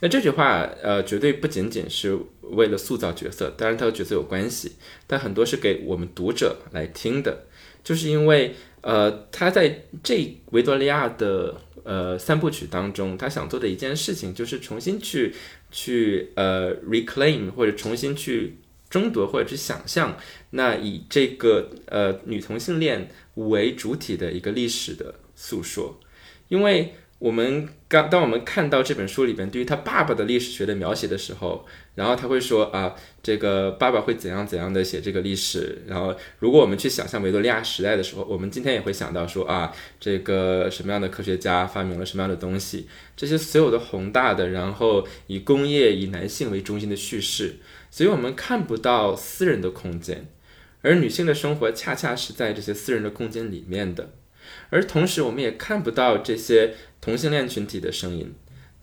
[0.00, 4.72] 那这句话，呃，绝对不仅仅是为了塑造角色，当然它和角色有关系，
[5.06, 7.46] 但很多是给我们读者来听的，
[7.82, 15.34] 就是因为，呃，他在这维多利亚的呃三部曲当中，他想做的一件事情，就是重新去
[15.70, 18.58] 去呃 reclaim 或者重新去
[18.96, 20.16] 争夺或者是想象，
[20.50, 26.00] 那以这个呃女同性恋为主体的一个历史的诉说，
[26.48, 26.94] 因为。
[27.18, 35.82] 我们刚当我们看到这本书里边对于他爸爸的历史学的描写的时候，然后他会说啊，这个爸爸会怎样怎样的写这个历史。
[35.86, 42.86] 然后，如果我们去想象维多利亚时代的时候，我们今天也会想到说啊，这个什么样的科学家发明了什么样的东西，
[43.16, 47.56] 这些所有的宏大的，然后以工业以男性为中心的叙事，
[47.90, 50.26] 所以我们看不到私人的空间，
[50.82, 54.12] 而女性的生活恰恰是在这些私人的空间里面的。
[54.70, 58.32] 而同时，我们也看不到这些同性恋群体的声音，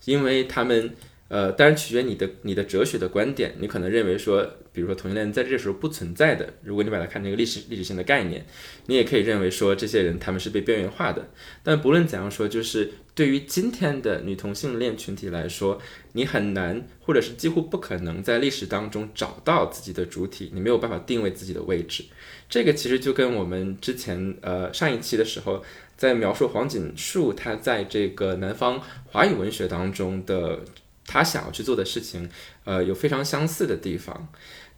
[0.04, 0.90] 因为他们，
[1.28, 3.54] 呃，当然取决你的你的哲学的观点。
[3.58, 8.44] 你可能认为说，比如说同性恋在这时候不存在的，如果你把它看成一个历史历史性的概念，
[8.86, 11.30] 你也可以认为说，这些人他们是被边缘化的。
[11.62, 15.80] 但不论怎样说，就是对于今天的女同性恋群体来说，
[16.12, 22.04] 你很难或者是几乎不可能在历史当中找到自己的主体，你没有办法定位自己的位置。
[22.48, 25.62] 这个其实就跟我们之前呃上一期的时候
[25.96, 30.60] 在描述黄锦树他在这个南方华语文学当中的
[31.06, 32.28] 他想要去做的事情，
[32.64, 34.28] 呃有非常相似的地方。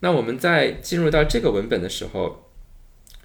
[0.01, 2.46] 那我们在进入到这个文本的时候，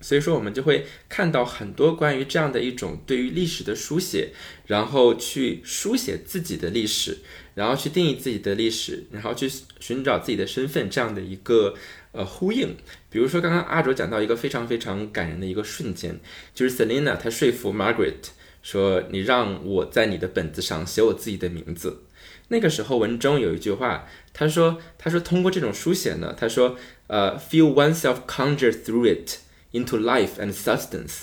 [0.02, 4.32] 所以说我们就会看到很多关于这样的一种对于历史的书写，
[4.66, 7.20] 然后去书写自己的历史，
[7.56, 9.50] 然后去定义自己的历史，然后去
[9.80, 11.76] 寻找自己的身份这样的一个。
[12.14, 12.76] 呃，呼应，
[13.10, 16.20] 比如说刚刚阿卓讲到一个非常非常感人的一个瞬间，
[16.54, 18.16] 就是 Selina 她说服 Margaret
[18.62, 22.04] 说：“你让我在你的本子上写我自己的名字。”
[22.50, 26.76] 那个时候文中有一句话，他说：“他说通过这种书写呢，他说，
[27.08, 29.38] 呃，feel oneself conjure through it
[29.72, 31.22] into life and substance，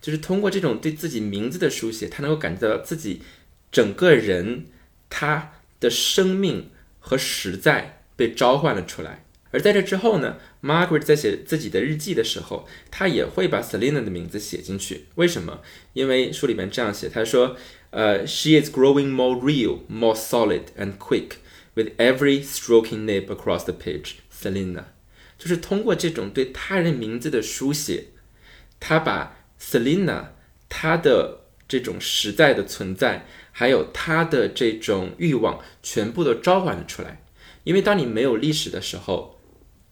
[0.00, 3.22] 就是通过这种对自己名字的书写，他能够感觉到自己
[3.70, 4.66] 整个人
[5.08, 15.06] 他的生命和实在被召唤了出来。”而在这之后呢，Margaret 在写自己的日记的时候，她也会把 Selina 的名字写进去。
[15.14, 15.62] 为什么？
[15.94, 17.56] 因为书里面这样写，他说
[17.88, 21.36] ：“呃，She is growing more real, more solid and quick
[21.72, 24.84] with every stroking nib across the page。” Selina
[25.38, 28.08] 就是通过这种对他人名字的书写，
[28.80, 30.26] 他把 Selina
[30.68, 37.22] 他的这种实在的存在，还有他的这种欲望，全部都召唤了出来。
[37.64, 39.38] 因为当你没有历史的时候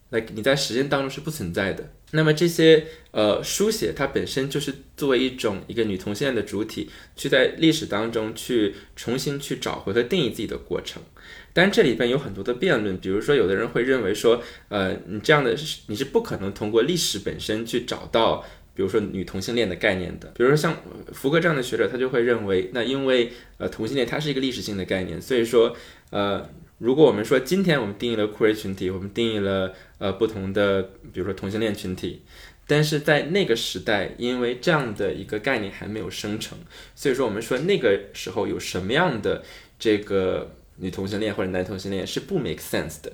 [0.09, 1.91] 那你在时间当中是不存在的。
[2.11, 11.03] 那么这些呃书写，它本身就是作为一种一个女同性恋的主体，去在历史当中去重新去找回和定义自己的过程。
[11.51, 15.53] 但这里边有很多的辩论，比如说有的人会认为说，呃，你这样的
[15.87, 18.41] 你是不可能通过历史本身去找到，
[18.73, 20.29] 比如说女同性恋的概念的。
[20.29, 20.77] 比如说像
[21.11, 25.75] 福格这样的学者，他就会认为，那因为呃同性恋它是一个历史性的概念，所以说
[26.11, 26.49] 呃。
[26.77, 32.21] 如果我们说今天我们定义了酷儿群体，我们定义了呃不同的，比如说同性恋群体，
[32.67, 36.57] 但是在那个时代，因为这样的一个概念还没有生成，
[36.93, 39.43] 所以说我们说那个时候有什么样的
[39.79, 43.11] 这个女同性恋或者男同性恋是不 make sense 的。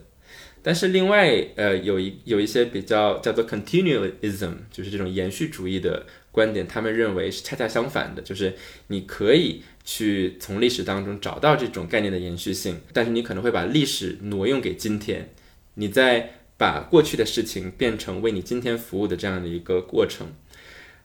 [0.65, 8.55] 但是另外，呃，有一有一些比较叫做 continualism，就是这种延续主义的观点，他们认为是恰恰相反的，就是
[8.87, 15.29] 你可以去从历史当中找到这种概念的延续性，但是你可能会把历史挪用给今天，
[15.75, 16.39] 你在。
[16.55, 20.27] 把过去的事情变成为你今天服务的这样的一个过程，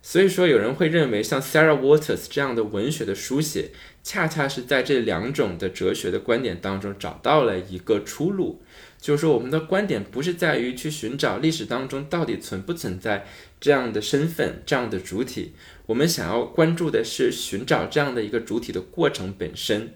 [0.02, 3.70] 所以说有人会认为像 Sarah Waters 这样的文学的书写，
[4.04, 8.62] 恰恰是在这两种的哲学的观点当中找到了一个出路。
[9.00, 13.26] 就是说，我们的观点不是在于去寻找历史当中到底存不存在
[13.58, 15.54] 这样的身份、这样的主体，
[15.88, 19.94] 我们想要关注的是寻找这样的一个主体的过程本身，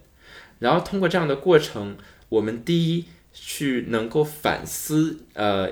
[0.59, 1.97] 然后通过这样的过程，
[2.29, 3.05] 我们第一。
[3.35, 5.67] 去能够反思呃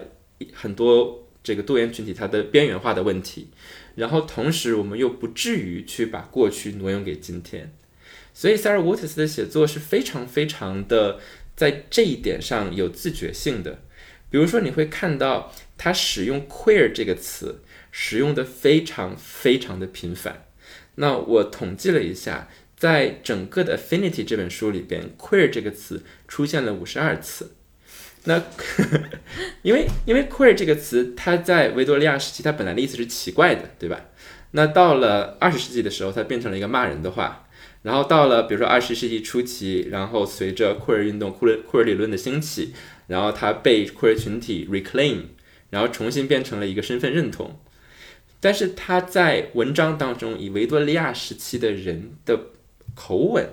[0.54, 3.50] 很多这个多元群体它的边缘化的问题，
[3.96, 7.70] 然后同时我们又不至于去把过去挪用给今天，
[8.32, 11.20] 所以 Sarah Waters 的写作是非常非常的
[11.54, 13.82] 在这一点上有自觉性的。
[14.30, 17.60] 比如说你会看到他使用 queer 这个词
[17.90, 20.46] 使用的非常非常的频繁。
[20.96, 22.48] 那我统计了一下。
[22.76, 27.52] 在整个的《Affinity》这本书里边，“queer” 这个词出现了五十二次。
[28.24, 28.42] 那
[29.60, 34.06] 因为因为 “queer” 这个词，它在维多利亚时期，它本来的意思是奇怪的，对吧？
[34.52, 37.46] 那到了二十世纪的时候，它变成了一个骂人的话。
[37.82, 42.72] 然后到了比如说二十世纪初期，然后随着 queer 运动、queer queer 理论的兴起，
[43.08, 45.24] 然后它被 queer 群体 reclaim，
[45.68, 47.60] 然后重新变成了一个身份认同。
[48.40, 52.46] 但是他在文章当中以维多利亚时期的人的
[52.94, 53.50] 口吻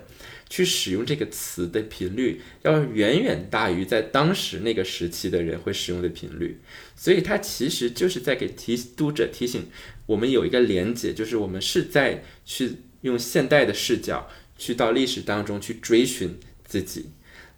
[0.50, 6.60] 去使用这个词的频率，要远远大于在当时那个时期的人会使用的频率，
[6.96, 9.68] 所以他其实就是在给提读者提醒
[10.06, 17.08] 我们有一个连结，就是我们是在去用现代的视角去到历史当中去追寻自己，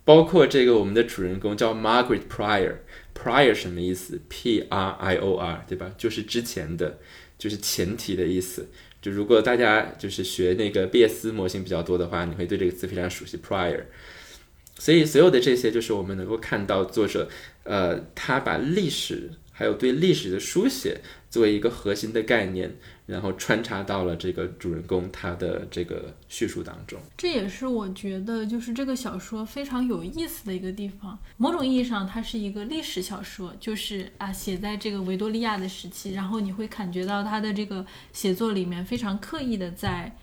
[0.03, 5.93] 包括这个我们的主人公叫 Margaret Prior，Prior 什么意思？P R I O R 对吧？
[5.95, 6.99] 就是之前的，
[7.39, 8.69] 就是前提的意思。
[9.01, 13.85] 就如果大家就是学那个毕业斯模型比较多的话，你会对这个词非常熟悉，prior。
[14.77, 17.29] 所以所有的这些就是我们能够看到作者，
[17.63, 22.75] 呃，他把历史还有对历史的书写作为一个核心的概念。
[23.05, 31.17] 然后穿插到了这个主人公他的这个叙述当中，这也是我觉得就是这个小说非常有意思的一个地方。
[31.35, 36.13] 某种意义上，它是一个历史小说，就是啊，写在这个维多利亚的时期。
[36.13, 40.15] 然后你会感觉到他的这个写作里面非常刻意的在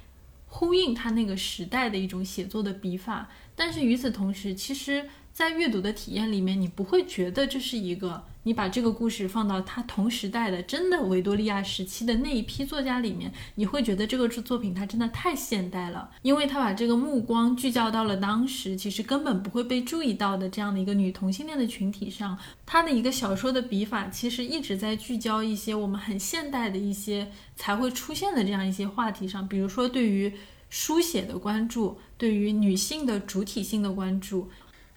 [0.47, 3.29] 呼应他那个时代的一种写作的笔法。
[3.57, 5.05] 但是与此同时，其实
[5.37, 8.25] 在阅读的体验里面，你不会觉得这是一个。
[8.45, 22.39] 你把这个故事放到他同时代的真的维多利亚时期的那一批作家里面，你会觉得这个作品它真的太现代了，因为他把这个目光聚焦到了当时其实根本不会被注意到的这样的一个女同性恋的群体上。
[22.65, 30.33] 他的一个小说的笔法其实一直在聚焦一些我们很现代的一些才会出现的这样一些话题上，比如说对于
[30.71, 34.49] 书写的关注，对于女性的主体性的关注。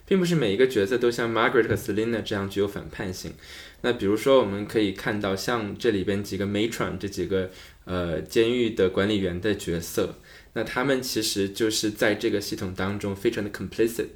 [0.09, 3.33] 并不是每一个角色都像 Margaret 和 Selina 这样具有反叛性。
[3.81, 7.51] 那比如说，我们可以看到像这里边几个 Matron 这几个
[7.85, 10.15] 呃监狱的管理员的角色，
[10.53, 14.07] 那他们其实就是在这个系统当中非常的 complicit，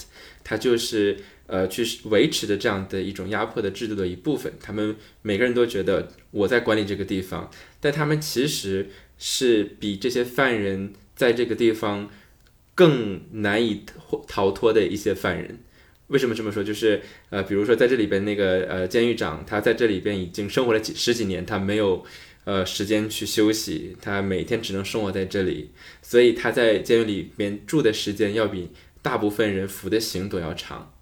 [0.44, 4.52] 他就是呃去维持的这样的一种压迫的制度的一部分。
[4.60, 8.90] 他们每个人都觉得我在管理这个地方，但他们其实
[9.20, 12.10] 是比这些犯人在这个地方
[12.74, 13.86] 更难以
[14.28, 15.60] 逃脱的一些犯人。
[16.14, 16.64] 为什么这么说？
[16.64, 22.06] 就是呃，比如说在这里边那个呃监狱长，他在这里边已经生活了几十几年，他没有
[22.46, 25.72] 呃时间去休息，他每天只能生活在这里，
[26.04, 28.70] 所以他在监狱里边住的时间要比
[29.02, 30.94] 大部分人服的刑都要长。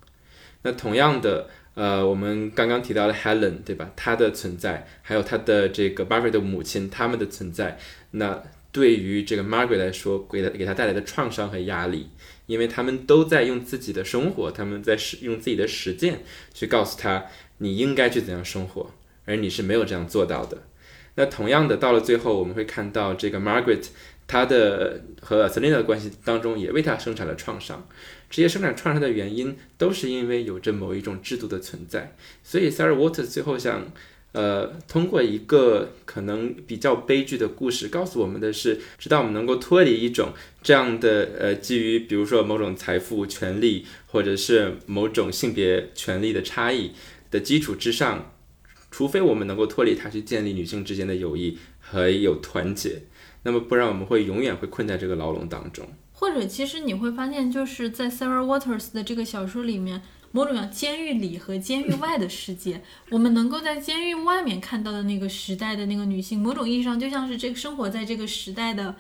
[0.64, 3.92] 那同样的，呃，我们刚刚提到了 Helen，对吧？
[3.98, 7.78] 她的存在，还有她的这个 Margaret 的母亲，他们的存在，
[8.12, 12.08] 那对于这个 Margaret 来说，给他给他带来的创伤和压力。
[12.46, 16.24] 因为他们都在用自己的生活，他们在使用自己的实践
[16.54, 17.26] 去告诉他
[17.58, 18.92] 你应该去怎样生活，
[19.26, 20.64] 而你是没有这样做到的。
[21.16, 23.86] 那同样的，到了最后，我们会看到这个 Margaret，
[24.28, 27.88] 她的和 Selina 的关系当中也为她生产了创伤。
[28.30, 32.16] 这些生产创伤的原因都是因为有着某一种制度的存在。
[32.44, 33.92] 所以 Sarah Waters 最后想。
[34.34, 40.30] 呃，通过一个可能比较悲剧的故事，告诉我们的是，直到我们能够脱离一种
[40.64, 46.92] 这样的呃，基于比如说某种财富、权利，或者是某种性别权利的差异
[47.30, 48.34] 的基础之上，
[48.90, 53.04] 除非我们能够脱离它，去建立女性之间的友谊和有团结，
[53.44, 55.86] 那么不然我们会永远会困在这个牢笼当中。
[56.14, 62.82] 或者，其实你会发现，就是在 Sarah Waters 的这个小说里面，某种叫监狱里和监狱外的世界，
[63.12, 68.96] 我们能够在监狱外面看到的那个时代的那个女性，某种意义上就像是这个生活在这个时代的。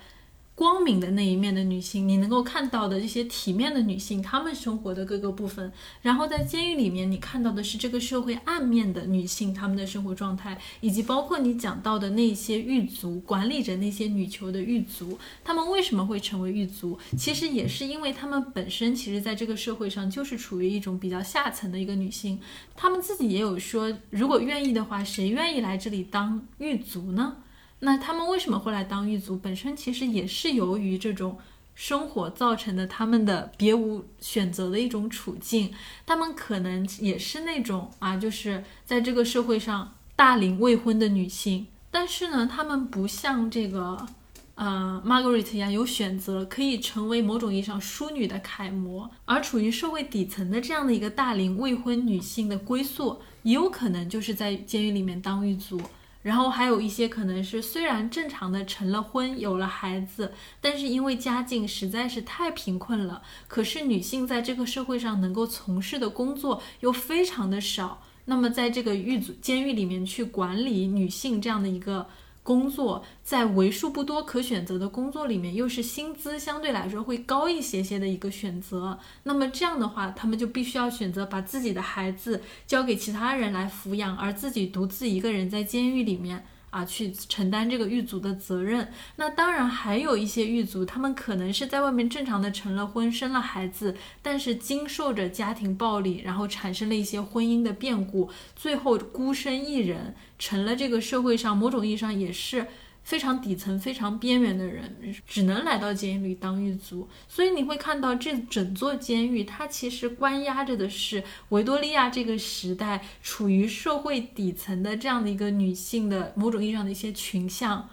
[0.61, 5.73] 光明的那一面的女性，你能够看到的这些体面的女性，她们生活的各个部分。
[6.03, 16.99] 然后在监狱里面，你看到的是这个社会暗面的女性，她们的生活状态，以及包括你讲到的那些狱卒，管理着那些女囚的狱卒，她们为什么会成为狱卒？
[17.17, 22.39] 其实也是因为她们本身其实在这个社会上就是处于一种比较下层的一个女性。
[22.75, 27.38] 她们自己也有说，如果愿意的话，谁愿意来这里当狱卒呢？
[27.84, 29.36] 那他们为什么会来当狱卒？
[29.36, 31.38] 本身其实也是由于这种
[31.74, 35.74] 生活造成的，他们的别无选择的一种处境。
[36.06, 41.66] 他们可能也是那种啊，就是在这个社会上大龄未婚的女性。
[41.90, 44.06] 但是呢，他们不像这个
[44.53, 49.10] 呃 Margaret 一样有选择，可以成为某种意义上淑女的楷模。
[49.26, 55.82] 而处于社会底层的这样的一个大龄未婚女性的归宿，也有可能就是在监狱里面当狱卒。
[56.22, 72.07] 然后还有一些可能是虽然正常的成了婚有了孩子，但是因为家境实在是太贫困了，可是女性在这个社会上能够从事的工作又非常的少，那么在这个狱组监狱里面去管理女性这样的一个。
[72.43, 78.97] 工作在为数不多可选择的工作里面，又是薪资相对来说会高一些些的一个选择。
[79.23, 86.45] 那么这样的话，他们就必须要选择把自己的孩子交给其他人来抚养，而自己独自一个人在监狱里面。
[86.72, 88.91] 啊，去承担这个狱卒的责任。
[89.18, 102.65] 那当然还有一些狱卒，他们可能是在外面正常的成了婚、生了孩子，但是经受着家庭暴力，然后产生了一些婚姻的变故，最后孤身一人，成了这个社会上某种意义上也是。
[103.03, 104.95] 非常底层、非常边缘的人，
[105.28, 107.10] 只能来到监狱里当狱卒。
[107.28, 117.90] 所以你会看到，这整座监狱，它其实关押着的是维多利亚这个时代处于社会底层的这样的一个女性的某种意义上的一些群像，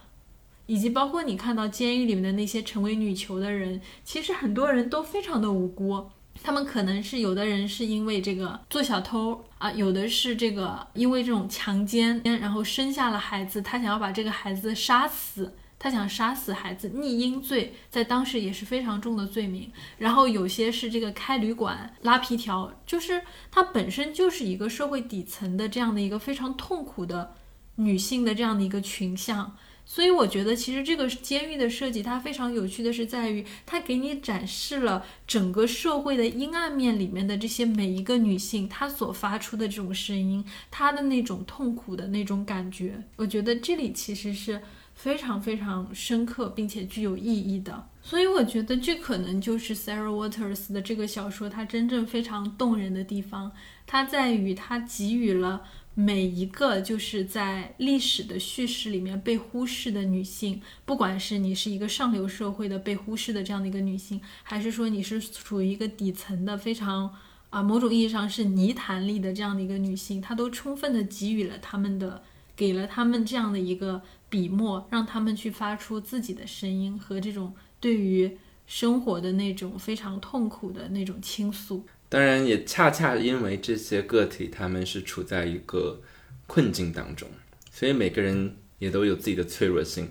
[0.66, 6.10] 以及包括你看到监狱里面的那些成为女囚的人，其实很多人都非常的无辜。
[6.42, 19.70] 他们可能是有的人是因为这个做小偷啊，有的是这个因为这种强奸，然后生下了孩子，他想要把这个孩子杀死，他想杀死孩子，逆婴罪在当时也是非常重的罪名。
[19.98, 27.34] 然后有些是这个开旅馆拉皮条，就是它本身就是一个社会底层的这样的一个非常痛苦的
[27.76, 29.56] 女性的这样的一个群像。
[29.90, 43.02] 所以我觉得，其实这个监狱的设计，它非常有趣的是在于，它给你展示了整个社会的阴暗面里面的这些每一个女性，她所发出的这种声音，她的那种痛苦的那种感觉。
[43.16, 44.60] 我觉得这里其实是
[44.94, 47.88] 非常非常深刻，并且具有意义的。
[48.02, 53.50] 所以我觉得这可能就是 Sarah Waters 的这个小说，它真正非常动人的地方，
[53.86, 55.62] 它在于它给予了。
[56.00, 67.12] 每一个就是在历史的叙事里面被忽视的女性，不管是你是一个上流社会的被忽视的这样的一个女性，还是说你是处于一个底层的非常
[67.50, 72.22] 啊某种意义上是泥潭里的这样的一个女性，她都充分的给予了他们的，
[72.54, 78.38] 给了他们这样的一个笔墨，让他们去发出自己的声音和这种对于
[78.68, 81.84] 生活的那种非常痛苦的那种倾诉。
[82.08, 86.00] 当然，也恰恰因为这些个体，他们是处在一个
[86.46, 87.28] 困境当中，
[87.70, 90.08] 所以每个人也都有自己的脆弱性。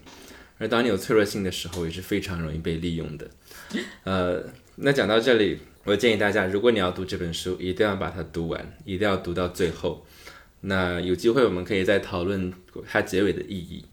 [0.59, 3.29] 而当你有脆弱性的时候，也是非常容易被利用的。
[4.05, 4.43] 呃，
[4.75, 10.05] 那讲到这里，我建议大家，如果你要读这本书，一定要把它读完，一定要读到最后。
[10.61, 12.51] 那有机会，我们可以再讨论
[12.87, 13.85] 它结尾的意义。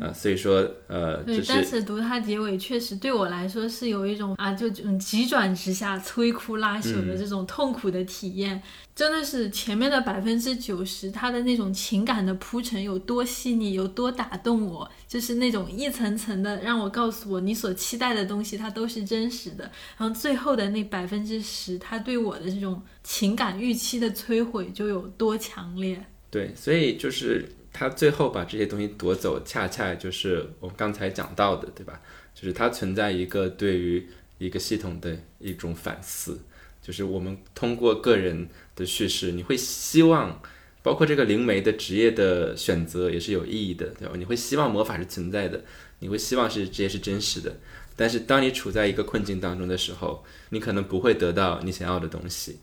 [0.00, 8.62] 啊，所以说，呃，对，但是读它结尾确实对我来说是有一种啊，就嗯急转直下、摧枯拉朽的这种痛苦的体验。
[8.94, 19.70] 真的是前面的百分之九十，它的那种情感的铺陈有多细腻，有多打动我，就是那种一层层的让我告诉我你所期待的东西，它都是真实的。
[19.98, 26.02] 然后最后的那百分之十，它对我的这种情感预期的摧毁就有多强烈。
[26.30, 27.46] 对，所以就是。
[27.78, 32.00] 他最后把这些东西夺走，恰恰就是我们刚才讲到的，对吧？
[32.34, 34.08] 就是它存在一个对于
[34.38, 36.40] 一个系统的一种反思，
[36.80, 40.40] 就是我们通过个人的叙事，你会希望，
[40.82, 44.14] 包括这个灵媒的职业的选择也是有意义的，对吧？
[44.16, 45.62] 你会希望魔法是存在的，
[45.98, 47.54] 你会希望是这些是真实的，
[47.94, 52.58] 但是当你处在一个困境当中的时候，你可能不会得到你想要的东西。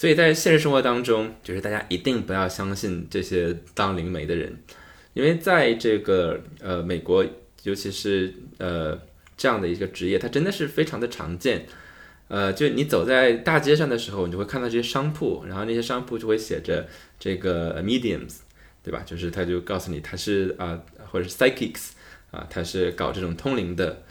[0.00, 4.56] 所以在现实生活当中，就是大家一定不要相信这些当灵媒的人，
[5.12, 7.22] 因为在这个呃美国，
[7.64, 8.98] 尤其是呃
[9.36, 11.66] 这样的一个职业，它真的是非常的常见。
[12.28, 18.36] 呃，就你走在大街上的时候，你就会看到这些商铺，然后那些商铺就会写着这个 mediums，
[18.82, 19.02] 对吧？
[19.04, 21.90] 就是他就告诉你他是啊，或者是 psychics
[22.30, 24.02] 啊，他是搞这种通灵的。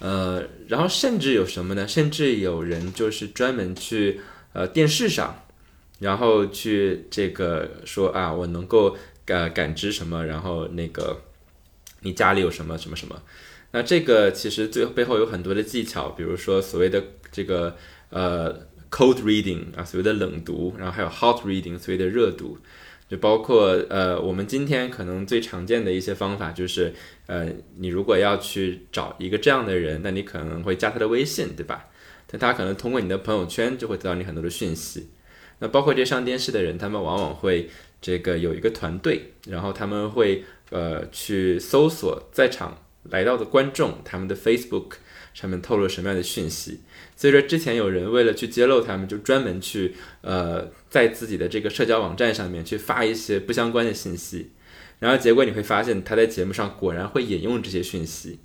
[0.00, 1.86] 呃，然后甚至有什么呢？
[1.86, 4.20] 甚至有人就是专门去
[4.58, 5.44] 呃电视上，
[6.00, 11.22] 然后去这个说啊，我能够感感知什么，然后那个
[12.00, 13.22] 你家里有什么什么什么。
[13.70, 17.76] 那这个其实最背后有很多的技巧，比如说所谓的这个
[18.10, 18.52] 呃
[18.90, 22.58] cold reading 啊，所谓的冷读，然后还有 hot reading，所谓的热读，
[23.08, 26.92] 就包括呃我们今天可能最常见的一些方法就是，
[27.26, 31.84] 呃你如果要去找一个这样的人，那你可能会加他的微信，对吧？
[32.30, 35.08] 但他可能通过你的朋友圈就会得到你很多的讯息。
[35.58, 37.68] 那包括这些上电视的人，他们往往会
[38.00, 42.84] 这个有一个团队，然后他们会呃去搜索在场。
[43.10, 44.96] 来到的观众，他们的 Facebook
[45.32, 46.80] 上面透露什么样的讯息？
[47.16, 54.50] 所以说，之前有人为了去揭露他们，就专门去呃，在自己的这个社交网站上面去发一些不相关的信息，
[54.98, 58.40] 然后结果你会发现他在节目上果然会引用这些讯息，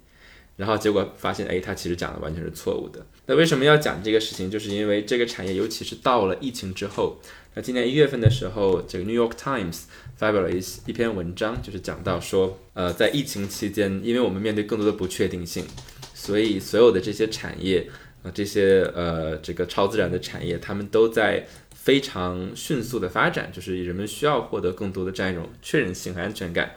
[0.55, 3.05] 然后结果发现，哎，他其实讲的完全是错误的。
[3.25, 4.51] 那为什么要讲这个事情？
[4.51, 7.19] 就是因为这个产业，尤其是到了疫情之后。
[7.55, 9.83] 那今年一月份的时候，这个 New York Times
[10.17, 15.65] 发表了一一篇文章，就是讲到说，呃，在疫情期间，因为我们面对更多的不确定性，
[16.13, 17.87] 所以所有的这些产业，
[18.23, 26.71] 啊，这些呃，这个超自然的产业，他们都在非常迅速的发展，就是人们需要获得更多的这样一种确认性和安全感。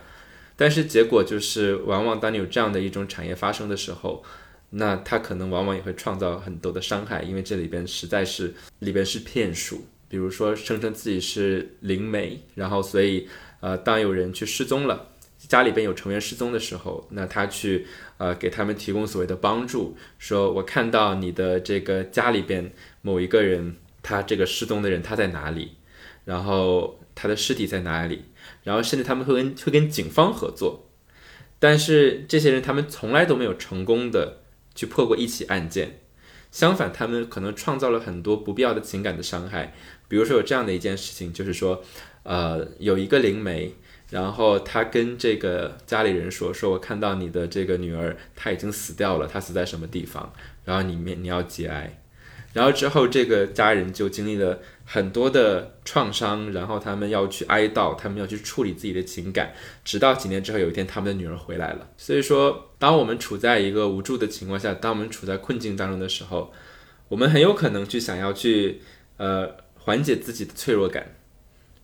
[0.57, 4.23] 但是结果就是，往往当你有这样的一种产业发生的时候，
[4.71, 9.85] 那他可能往往也会创造很多的伤害，因为这里边实在是里边是骗术。
[10.09, 13.29] 比如说，声称自己是灵媒，然后所以，
[13.59, 17.85] 呃，当有人去失踪了，家里边有成员失踪的时候，那他去，
[18.17, 22.73] 呃，给他们提供所谓的帮助，说我看到你的这个家里边
[23.03, 25.73] 某一个人，他这个失踪的人他在哪里，
[26.25, 28.27] 然后他的尸体在哪里，
[28.63, 30.89] 然后甚至他们会跟会跟警方合作，
[31.59, 34.43] 但是这些人他们从来都没有成功的
[34.77, 35.99] 去破过一起案件，
[36.53, 39.75] 相反，他们可能创造了很多不必要的情感的伤害。
[40.07, 41.83] 比如说有这样的一件事情，就是说，
[42.23, 43.75] 呃，有一个灵媒，
[44.11, 50.33] 然后他跟这个家里人说，说我看到你的这个女儿，她已经死掉了，她死在什么地方，
[50.65, 51.99] 然后你面你要节哀，
[52.57, 59.53] 然后之后这个家人就经历了很多的创伤，然后他们要去哀悼，他们要去处理自己的情感，
[59.85, 61.91] 直到几年之后有一天他们的女儿回来了。
[61.99, 66.53] 所以说，当我们处在一个无助的情况下，当我们处在困境当中的时候，
[67.09, 68.81] 我们很有可能去想要去，
[69.19, 69.65] 呃。
[69.87, 71.15] 缓解自己的脆弱感，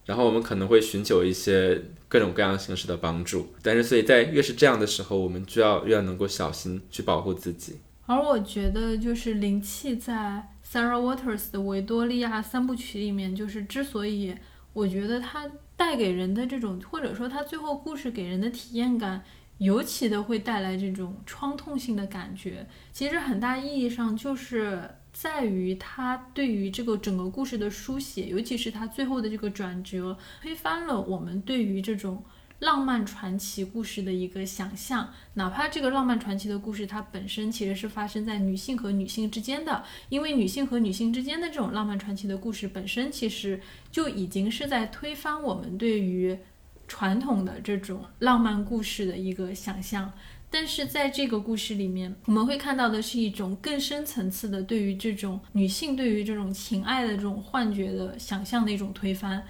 [0.07, 7.77] 然后我们可能会寻求一些各种各样形式的帮助，但是所以在越是这样的时候，我们就要越要能够小心去保护自己。
[8.07, 14.35] 而我觉得，就是灵气在 Sarah Waters 的维多利亚三部曲里面，就是之所以
[14.73, 19.23] 我觉得它带给人的这种，或者说它最后故事给人的体验感，
[19.59, 24.83] 尤其的会带来这种创痛性的感觉，其实很大意义上就是。
[25.13, 32.25] 在于它对于这个整个故事的书写，尤其是它最后的这个转折，推翻了我们对于这种
[32.63, 35.13] 浪漫传奇故事的一个想象。
[35.35, 43.61] 哪怕这个浪漫传奇的故事，它本身其实是发生在女性和女性之间的，因为女性和女性之间的这种浪漫传奇的故事本身，其实
[43.91, 46.39] 就已经是在推翻我们对于
[46.87, 50.13] 传统的这种浪漫故事的一个想象。
[50.49, 59.43] 但是在这个故事里面，我们会看到的是一种更深层次的对于这种女性对于这种情爱的这种幻觉的想象的一种推翻。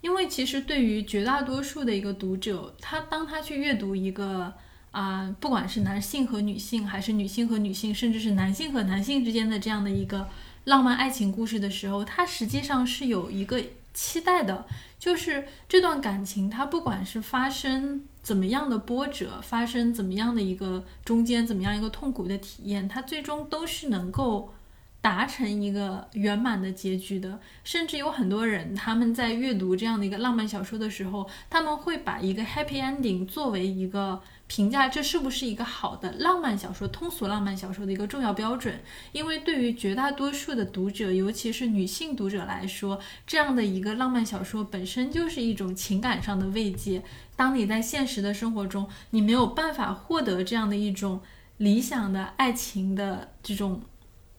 [0.00, 4.52] 因为其实对于绝大多数的一个读者，他当他去阅读一个
[4.90, 10.28] 啊，不管是男性和女性，还是女性和女性，甚至是男性和男性之间的这样的一个
[10.64, 13.62] 浪漫爱情故事的时候，它实际上是有一个
[13.92, 14.66] 期待的，
[14.98, 18.04] 就是这段感情它不管是发生。
[18.20, 24.52] 怎么样的波折发生，怎么样的一个中间，怎么样一个痛苦的体验，它最终都是能够
[25.00, 27.40] 达成一个圆满的结局的。
[27.64, 34.20] 甚至有很多人，他们在阅读这样的一个浪漫小说的时候，他们会把一个 happy ending 作为一个。
[34.50, 38.80] 评价这是不是一个好的浪漫小说、通俗浪漫小说的一个重要标准？
[39.12, 47.02] 因为对于绝大多数的读者，尤其是女性读者来说，这样的一个浪漫小说本身就是一种情感上的慰藉。
[47.36, 51.20] 当你在现实的生活中，你没有办法获得这样的一种
[51.58, 53.82] 理想的爱情的这种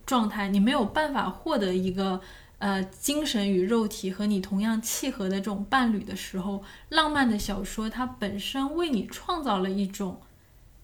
[0.10, 2.19] 状态，你没有办法获得一个
[2.57, 10.19] 呃精神与肉体和你同样契合的这种伴侣的时候，浪漫的小说它本身为你创造了一种。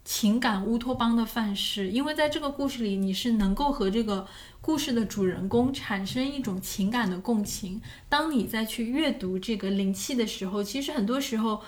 [0.07, 4.27] 情感乌托邦的范式，因为在这个故事里，你是能够和这个
[4.61, 7.81] 故事的主人公产生一种情感的共情。
[8.07, 11.63] 当你再去阅读这个灵气的时候，其实很多时候，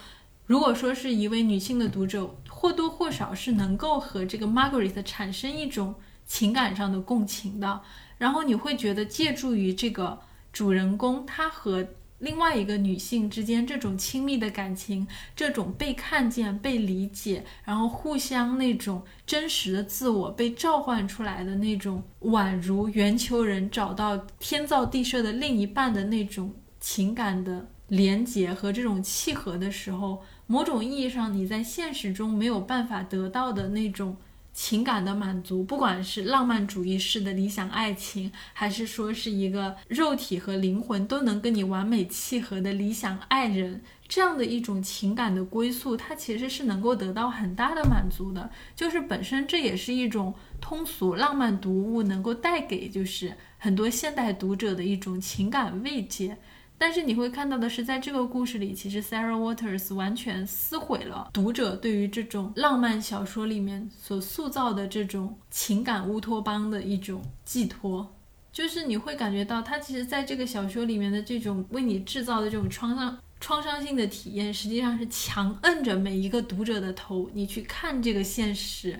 [0.46, 5.96] 如果说是一位女性的读者，或多或少是能够和这个 Margaret 产生一种
[6.28, 7.82] 情感上的共情的。
[8.20, 10.20] 然后你会觉得，借助于这个
[10.54, 11.88] 主人公，他和
[12.20, 34.18] 另外一个女性之间这种亲密的感情，这种被看见、被理解，然后互相那种真实的自我被召唤出来的那种，宛如圆球人找到天造地设的另一半的那种情感的连结和这种契合的时候，某种意义上你在现实中没有办法得到的那种。
[34.58, 48.50] 情感的满足，不管是浪漫主义式的理想爱情，还是说是一个肉体和灵魂都能跟你完美契合的理想爱人，这样的一种情感的归宿，它其实是能够得到很大的满足的。
[48.76, 56.36] 就是本身这也是一种通俗浪漫读物能够带给就是很多现代读者的一种情感慰藉。
[56.78, 68.14] 但是你会看到的是，在这个故事里，其实 Sarah Waters 完全撕毁了读者对于这种浪漫小说里面所塑造的这种情感乌托邦的一种寄托。
[68.52, 79.00] 就是你会感觉到，他其实在这个小说里面的这种为你制造的这种创伤、创伤性的体验，实际上是强摁着每一个读者的头，你去看这个现实。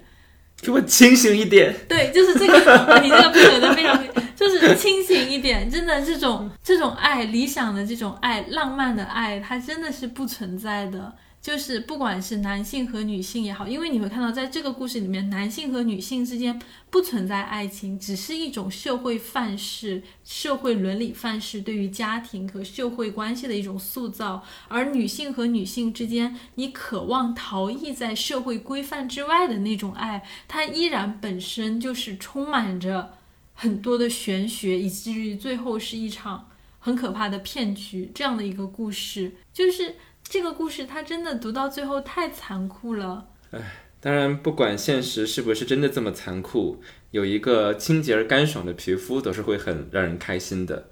[0.62, 1.74] 给我清醒一点！
[1.88, 4.04] 对，就是这个，你这个配合的非常，
[4.36, 5.70] 就是清醒一点。
[5.70, 11.14] 真的，这种这种爱，理想的这种爱，浪漫的爱，它真的是不存在的。
[11.48, 24.44] 就是不管是男性和女性也好，因为你会看到，在这个故事里面，男性和女性之间不存在爱情，只是一种社会范式、社会伦理范式对于家庭和社会关系的一种塑造。
[24.68, 33.14] 而女性和女性之间，你渴望逃逸在社会规范之外的那种爱，它依然本身就是充满着
[33.54, 38.12] 很多的玄学，以至于最后是一场很可怕的骗局。
[38.14, 39.96] 这样的一个故事，就是。
[40.30, 43.28] 这个故事，它真的读到最后太残酷了。
[43.52, 43.60] 唉，
[44.00, 46.82] 当然，不管现实是不是真的这么残酷，
[47.12, 50.90] 有一个清洁而干爽的皮肤，都是会很让人开心的。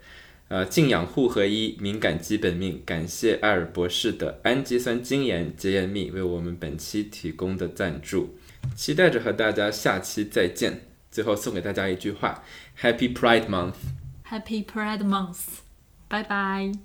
[0.48, 8.38] 呃，净养护合一，敏感基本命，感谢艾尔博士的氨基酸精盐洁颜蜜为我们本期提供的赞助。
[8.76, 10.88] 期待着和大家下期再见。
[11.10, 12.44] 最后送给大家一句话
[12.80, 15.60] ：Happy Pride Month！Happy Pride Month！
[16.07, 16.85] 拜拜。